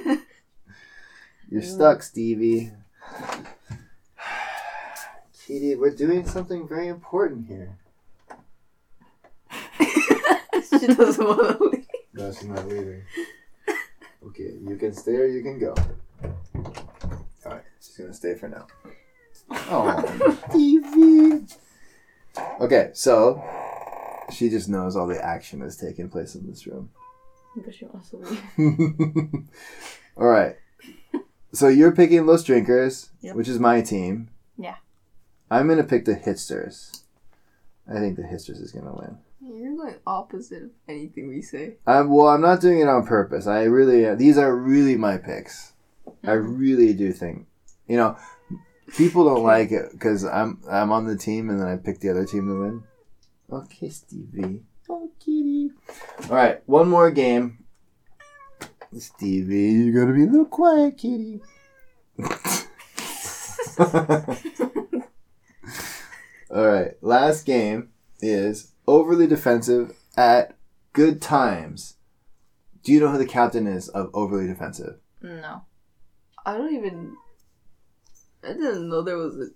[1.50, 2.72] You're stuck, Stevie.
[5.45, 7.78] Kitty, we're doing something very important here.
[10.70, 11.88] she doesn't want to leave.
[12.14, 13.04] No, she's not leaving.
[14.26, 15.74] Okay, you can stay or you can go.
[17.45, 18.68] Alright, she's gonna stay for now.
[19.50, 21.45] Oh, Stevie.
[22.60, 23.41] Okay, so
[24.34, 26.89] she just knows all the action that's taking place in this room.
[27.56, 28.18] But she wants to
[28.58, 29.48] leave.
[30.18, 30.58] Alright.
[31.58, 33.36] So you're picking Los Drinkers, Yep.
[33.36, 34.30] which is my team.
[34.60, 34.76] Yeah.
[35.49, 37.01] I'm gonna pick the Hitsters.
[37.89, 39.18] I think the Hitsters is gonna win.
[39.41, 41.78] You're going opposite of anything we say.
[41.88, 42.28] I'm well.
[42.28, 43.47] I'm not doing it on purpose.
[43.47, 44.05] I really.
[44.05, 45.74] Uh, these are really my picks.
[46.24, 46.58] I mm-hmm.
[46.58, 47.47] really do think.
[47.88, 48.18] You know,
[48.95, 52.12] people don't like it because I'm I'm on the team and then I pick the
[52.12, 52.84] other team to win.
[53.51, 54.62] Okay, Stevie.
[54.88, 55.72] Oh, kitty.
[56.30, 57.66] All right, one more game.
[58.98, 61.42] Stevie, you gotta be a little quiet, kitty.
[66.50, 67.90] All right, last game
[68.22, 70.56] is overly defensive at
[70.94, 71.96] good times.
[72.84, 74.96] Do you know who the captain is of overly defensive?
[75.22, 75.64] No.
[76.46, 77.16] I don't even.
[78.44, 79.48] I didn't know there was a.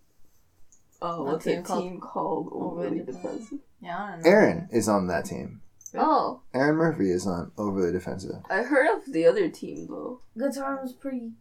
[1.02, 3.24] Oh, A what's team a called team called Overly Overly Defensive.
[3.32, 3.60] Defensive?
[3.82, 4.30] Yeah, I don't know.
[4.30, 5.61] Aaron is on that team.
[5.96, 8.38] Oh, Aaron Murphy is on overly defensive.
[8.50, 10.22] I heard of the other team though.
[10.38, 11.32] Good Times was pretty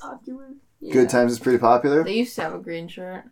[0.00, 0.48] popular.
[0.80, 0.92] Yeah.
[0.92, 2.02] Good Times is pretty popular.
[2.02, 3.24] They used to have a green shirt.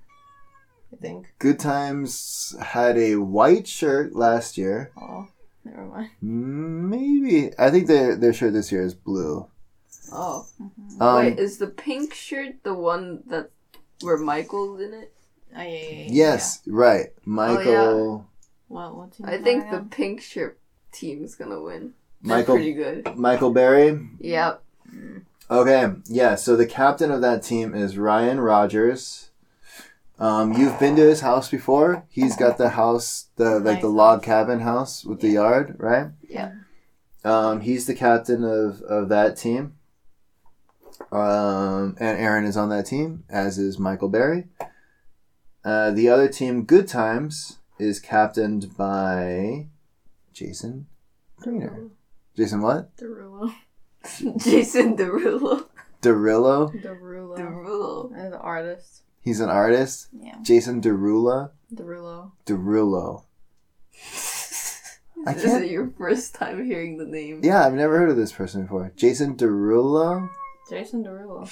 [0.92, 1.34] I think.
[1.38, 4.92] Good Times had a white shirt last year.
[5.00, 5.28] Oh,
[5.64, 6.10] never mind.
[6.20, 9.48] Maybe I think their their shirt this year is blue.
[10.12, 10.46] Oh,
[11.00, 13.50] Um, wait, is the pink shirt the one that
[14.00, 15.12] where Michael's in it?
[15.56, 18.26] Oh, yeah, yeah, yeah, yes, right, Michael.
[18.32, 18.39] yeah.
[18.70, 18.96] What?
[18.96, 19.26] What team?
[19.26, 19.88] I think the again?
[19.88, 20.56] pink shirt
[20.92, 21.94] team's gonna win.
[22.22, 23.16] They're Michael pretty good.
[23.16, 24.00] Michael Berry.
[24.20, 24.62] Yep.
[25.50, 26.36] Okay, yeah.
[26.36, 29.30] So the captain of that team is Ryan Rogers.
[30.20, 32.04] Um, you've been to his house before.
[32.10, 34.26] He's got the house, the like the log house.
[34.26, 36.08] cabin house with the yard, right?
[36.28, 36.52] Yeah.
[37.24, 39.74] Um, he's the captain of of that team.
[41.10, 44.46] Um, and Aaron is on that team, as is Michael Berry.
[45.64, 49.66] Uh, the other team, Good Times, is captained by
[50.32, 50.86] Jason
[51.40, 51.74] Greener.
[51.78, 51.90] Oh.
[52.36, 52.94] Jason what?
[52.96, 53.52] Derulo.
[54.38, 55.66] Jason Derulo.
[56.02, 56.72] Derulo.
[56.82, 57.36] Derulo.
[57.38, 58.12] Derulo.
[58.16, 59.02] And the artist.
[59.20, 60.08] He's an artist.
[60.18, 60.36] Yeah.
[60.42, 61.50] Jason Derulo.
[61.74, 62.32] Derulo.
[62.46, 63.24] Derulo.
[65.26, 67.40] I Is can't- it your first time hearing the name?
[67.42, 68.92] Yeah, I've never heard of this person before.
[68.96, 70.28] Jason Derulo.
[70.70, 71.50] Jason Derulo.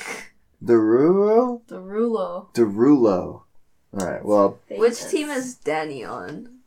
[0.65, 1.61] Derulo.
[1.69, 2.53] Derulo.
[2.55, 3.43] Derulo.
[3.93, 4.25] All right.
[4.25, 6.59] Well, Which team is Danny on?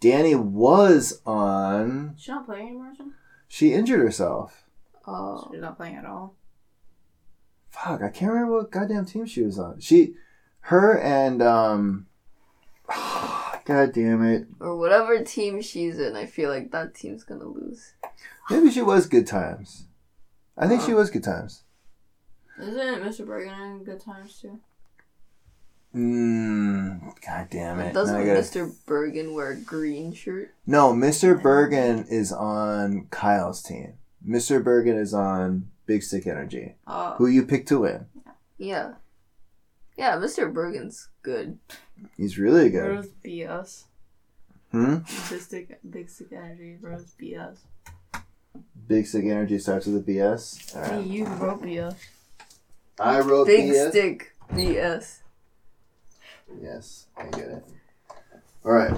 [0.00, 2.14] Danny was on.
[2.18, 3.10] She's not playing anymore, so?
[3.48, 4.64] She injured herself.
[5.06, 5.48] Oh.
[5.50, 6.34] She's not playing at all.
[7.70, 9.80] Fuck, I can't remember what goddamn team she was on.
[9.80, 10.14] She,
[10.60, 12.06] her, and um.
[13.66, 14.46] God damn it.
[14.60, 17.94] Or whatever team she's in, I feel like that team's gonna lose.
[18.48, 19.86] Maybe she was good times.
[20.56, 21.64] I think she was good times.
[22.60, 23.26] Isn't Mr.
[23.26, 24.60] Bergen in good times too?
[25.96, 27.00] Mmm.
[27.26, 27.94] God damn it.
[27.94, 28.72] Doesn't gotta- Mr.
[28.86, 30.50] Bergen wear a green shirt?
[30.66, 31.40] No, Mr.
[31.40, 33.94] Bergen is on Kyle's team.
[34.26, 34.62] Mr.
[34.62, 36.74] Bergen is on Big Stick Energy.
[36.86, 38.06] Uh, Who you pick to win?
[38.58, 38.94] Yeah.
[39.96, 40.52] Yeah, Mr.
[40.52, 41.58] Bergen's good.
[42.16, 42.88] He's really good.
[42.96, 43.84] Rose BS.
[44.72, 44.96] Hmm?
[45.30, 46.76] Big stick, big stick energy.
[46.80, 47.58] Rose BS.
[48.88, 50.76] Big Stick Energy starts with a BS.
[50.76, 51.94] All Hey, you wrote BS.
[53.00, 53.90] I wrote Big BS.
[53.90, 55.18] stick BS.
[56.60, 57.64] Yes, I get it.
[58.64, 58.92] All right.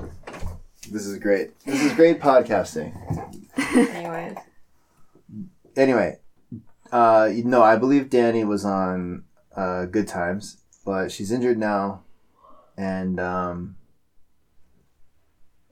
[0.90, 1.58] This is great.
[1.64, 2.92] This is great podcasting.
[3.76, 4.36] Anyways.
[5.76, 6.18] Anyway,
[6.90, 12.02] uh, no, I believe Danny was on uh, Good Times, but she's injured now,
[12.76, 13.76] and um,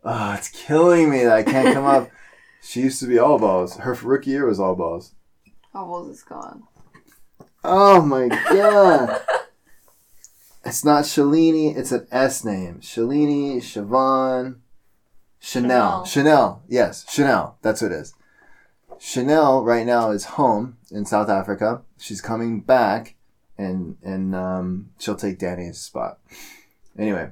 [0.04, 2.10] oh, it's killing me that I can't come up.
[2.62, 3.76] She used to be all balls.
[3.76, 5.14] Her rookie year was all balls.
[5.72, 6.64] All balls is gone.
[7.62, 9.20] Oh my god!
[10.66, 11.76] It's not Shalini.
[11.76, 12.80] It's an S name.
[12.80, 14.56] Shalini, Siobhan,
[15.38, 16.04] Chanel.
[16.04, 16.04] Chanel.
[16.04, 16.62] Chanel.
[16.68, 17.58] Yes, Chanel.
[17.62, 18.14] That's what it is.
[18.98, 21.82] Chanel right now is home in South Africa.
[21.98, 23.14] She's coming back,
[23.56, 26.18] and and um, she'll take Danny's spot.
[26.98, 27.30] Anyway,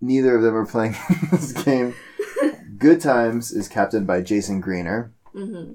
[0.00, 0.94] neither of them are playing
[1.30, 1.94] this game.
[2.78, 5.12] Good Times is captained by Jason Greener.
[5.32, 5.72] hmm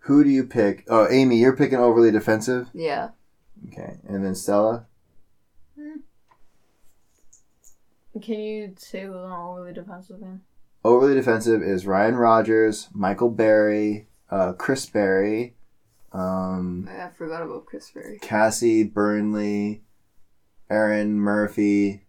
[0.00, 0.84] Who do you pick?
[0.88, 2.68] Oh, Amy, you're picking overly defensive.
[2.72, 3.08] Yeah.
[3.66, 4.86] Okay, and then Stella.
[8.20, 10.40] Can you say who's on overly defensive again?
[10.84, 15.54] Overly defensive is Ryan Rogers, Michael Berry, uh, Chris Berry,
[16.12, 18.18] um, I forgot about Chris Berry.
[18.20, 19.82] Cassie Burnley,
[20.70, 22.06] Aaron Murphy,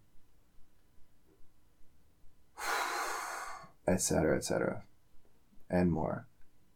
[3.88, 4.84] etc., etc.,
[5.70, 6.28] and more.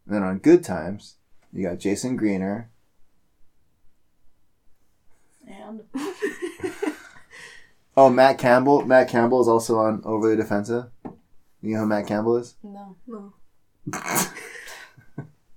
[0.06, 1.16] And then on Good Times,
[1.52, 2.70] you got Jason Greener,
[5.62, 5.82] And
[7.96, 8.84] Oh, Matt Campbell.
[8.84, 10.86] Matt Campbell is also on overly defensive.
[11.62, 12.54] You know who Matt Campbell is?
[12.62, 12.96] no.
[13.06, 13.32] No.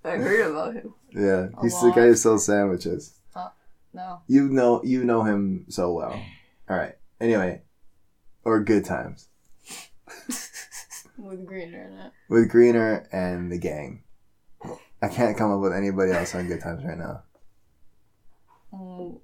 [0.03, 0.93] I heard about him.
[1.11, 3.13] Yeah, A he's the guy who sells sandwiches.
[3.93, 4.21] No.
[4.27, 6.13] You know, you know him so well.
[6.69, 6.95] All right.
[7.19, 7.61] Anyway,
[8.43, 9.27] or good times
[11.17, 12.11] With Greener in it.
[12.29, 14.03] with Greener and the gang.
[15.01, 17.23] I can't come up with anybody else on good times right now.
[18.73, 19.19] Mm,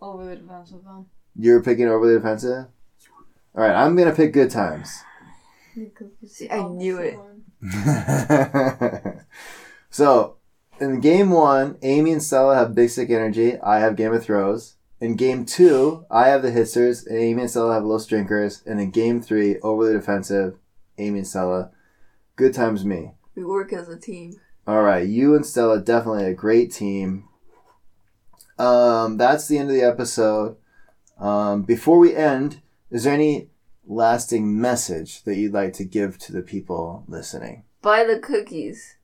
[0.00, 1.06] overly defensive then.
[1.34, 2.66] You're picking overly defensive.
[3.54, 5.02] All right, I'm gonna pick good times.
[6.26, 7.18] See, I knew it.
[9.90, 10.36] so,
[10.80, 13.58] in game one, Amy and Stella have Big Stick Energy.
[13.58, 14.76] I have Game of Throws.
[15.00, 18.62] In game two, I have the Hitsters, and Amy and Stella have Los Drinkers.
[18.66, 20.56] And in game three, overly defensive,
[20.96, 21.70] Amy and Stella.
[22.36, 23.12] Good times me.
[23.34, 24.40] We work as a team.
[24.66, 27.28] All right, you and Stella definitely a great team.
[28.58, 30.56] Um, that's the end of the episode.
[31.18, 33.50] Um, before we end, is there any
[33.86, 37.64] lasting message that you'd like to give to the people listening?
[37.82, 38.96] Buy the cookies.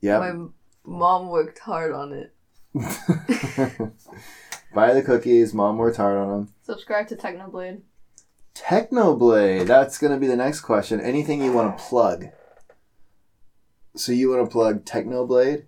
[0.00, 0.18] Yeah.
[0.18, 0.46] My
[0.84, 2.32] mom worked hard on it.
[4.74, 5.52] Buy the cookies.
[5.52, 6.54] Mom worked hard on them.
[6.62, 7.80] Subscribe to Technoblade.
[8.54, 9.66] Technoblade.
[9.66, 11.00] That's going to be the next question.
[11.00, 12.26] Anything you want to plug?
[13.96, 15.64] So you want to plug Technoblade?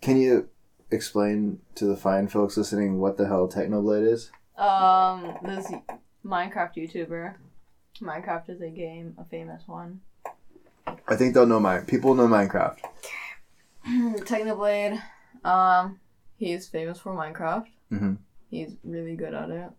[0.00, 0.48] Can you
[0.90, 4.30] explain to the fine folks listening what the hell Technoblade is?
[4.56, 5.70] Um, this
[6.24, 7.34] Minecraft YouTuber.
[8.00, 10.00] Minecraft is a game, a famous one.
[11.06, 11.84] I think they'll know mine.
[11.86, 12.78] People know Minecraft.
[13.86, 15.00] Technoblade.
[15.44, 16.00] Um,
[16.36, 17.66] he's famous for Minecraft.
[17.92, 18.18] Mhm.
[18.50, 19.70] He's really good at it.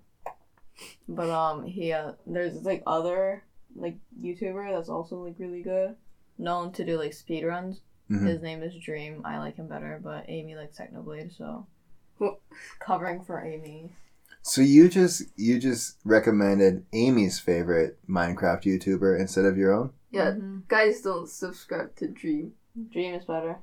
[1.07, 3.43] But um, he uh, there's like other
[3.76, 5.95] like YouTuber that's also like really good,
[6.38, 7.80] known to do like speedruns.
[8.10, 8.26] Mhm.
[8.28, 9.22] His name is Dream.
[9.26, 11.68] I like him better, but Amy likes Technoblade, so
[12.80, 13.93] covering for Amy.
[14.41, 19.91] So you just you just recommended Amy's favorite Minecraft YouTuber instead of your own?
[20.12, 20.68] Yeah, Mhm.
[20.68, 22.53] guys don't subscribe to Dream.
[22.91, 23.57] Dream is better.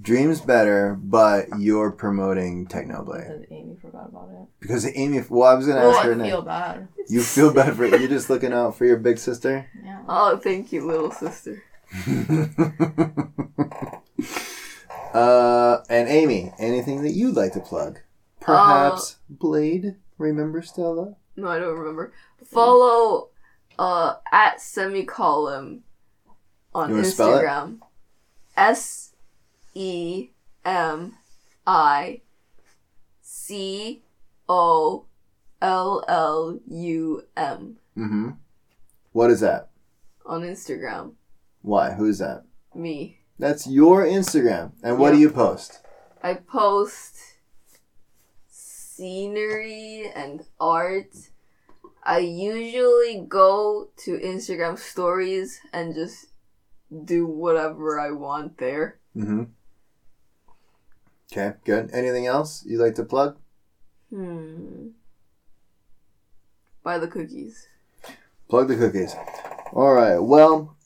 [0.00, 4.48] Dream's better, but you're promoting Technoblade Because Amy forgot about it.
[4.58, 5.22] because Amy.
[5.28, 6.44] Well, I was gonna Well, ask I her feel next.
[6.46, 6.88] bad.
[7.08, 9.66] You feel bad for you're just looking out for your big sister.
[9.84, 10.02] Yeah.
[10.08, 11.62] Oh, thank you, little sister.
[15.14, 17.98] uh, and Amy, anything that you'd like to plug?
[18.40, 19.96] Perhaps Blade.
[20.18, 21.16] Remember Stella?
[21.36, 22.12] No, I don't remember.
[22.44, 23.28] Follow
[23.78, 25.82] uh at semicolon
[26.74, 27.42] on You wanna spell it?
[27.44, 27.78] Instagram.
[28.56, 29.12] S
[29.74, 30.28] E
[30.64, 31.14] M
[31.66, 32.20] I
[33.22, 34.02] C
[34.48, 35.04] O
[35.62, 38.30] L L U M Mm-hmm.
[39.12, 39.68] What is that?
[40.26, 41.12] on Instagram.
[41.62, 41.92] Why?
[41.92, 42.44] Who's that?
[42.74, 43.18] Me.
[43.38, 44.72] That's your Instagram.
[44.82, 45.80] And what do you post?
[46.22, 47.16] I post
[48.48, 51.16] scenery and art.
[52.04, 56.26] I usually go to Instagram stories and just
[57.04, 58.98] do whatever I want there.
[59.16, 59.44] Mm-hmm.
[61.32, 61.90] Okay, good.
[61.92, 63.38] Anything else you'd like to plug?
[64.10, 64.88] Hmm.
[66.82, 67.68] Buy the cookies.
[68.48, 69.14] Plug the cookies.
[69.72, 70.18] All right.
[70.18, 70.76] Well,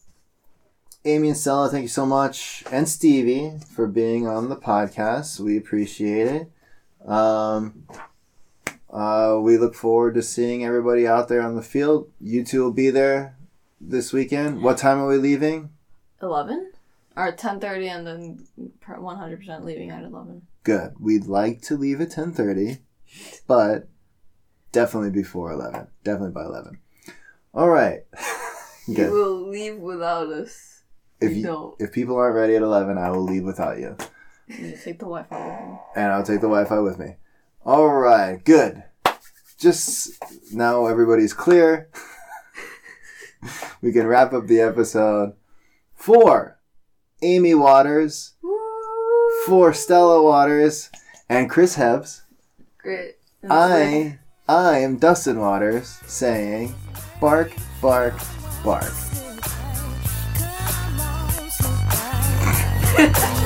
[1.06, 5.38] Amy and Stella, thank you so much, and Stevie for being on the podcast.
[5.38, 6.50] We appreciate it.
[7.06, 7.86] Um,
[8.88, 12.10] uh, we look forward to seeing everybody out there on the field.
[12.20, 13.36] You two will be there
[13.80, 14.62] this weekend.
[14.62, 15.70] What time are we leaving?
[16.22, 16.72] 11?
[17.16, 18.46] Or 10.30 and then
[18.88, 20.42] 100% leaving at 11.
[20.62, 20.94] Good.
[20.98, 22.78] We'd like to leave at ten thirty,
[23.46, 23.86] but
[24.72, 25.88] definitely before eleven.
[26.02, 26.78] Definitely by eleven.
[27.52, 28.04] All right.
[28.86, 30.73] You will leave without us.
[31.20, 31.74] If you don't.
[31.80, 33.96] if people aren't ready at eleven, I will leave without you.
[34.46, 35.78] You take the Wi-Fi with you.
[35.96, 37.16] and I'll take the Wi-Fi with me.
[37.64, 38.82] All right, good.
[39.58, 40.12] Just
[40.52, 41.88] now everybody's clear.
[43.80, 45.34] we can wrap up the episode.
[45.94, 46.58] For
[47.22, 48.34] Amy Waters,
[49.46, 50.90] for Stella Waters,
[51.30, 52.22] and Chris Hebbs,
[52.78, 53.14] Great.
[53.48, 56.74] I I am Dustin Waters saying,
[57.18, 58.14] bark, bark,
[58.62, 58.92] bark.
[62.96, 63.43] はい。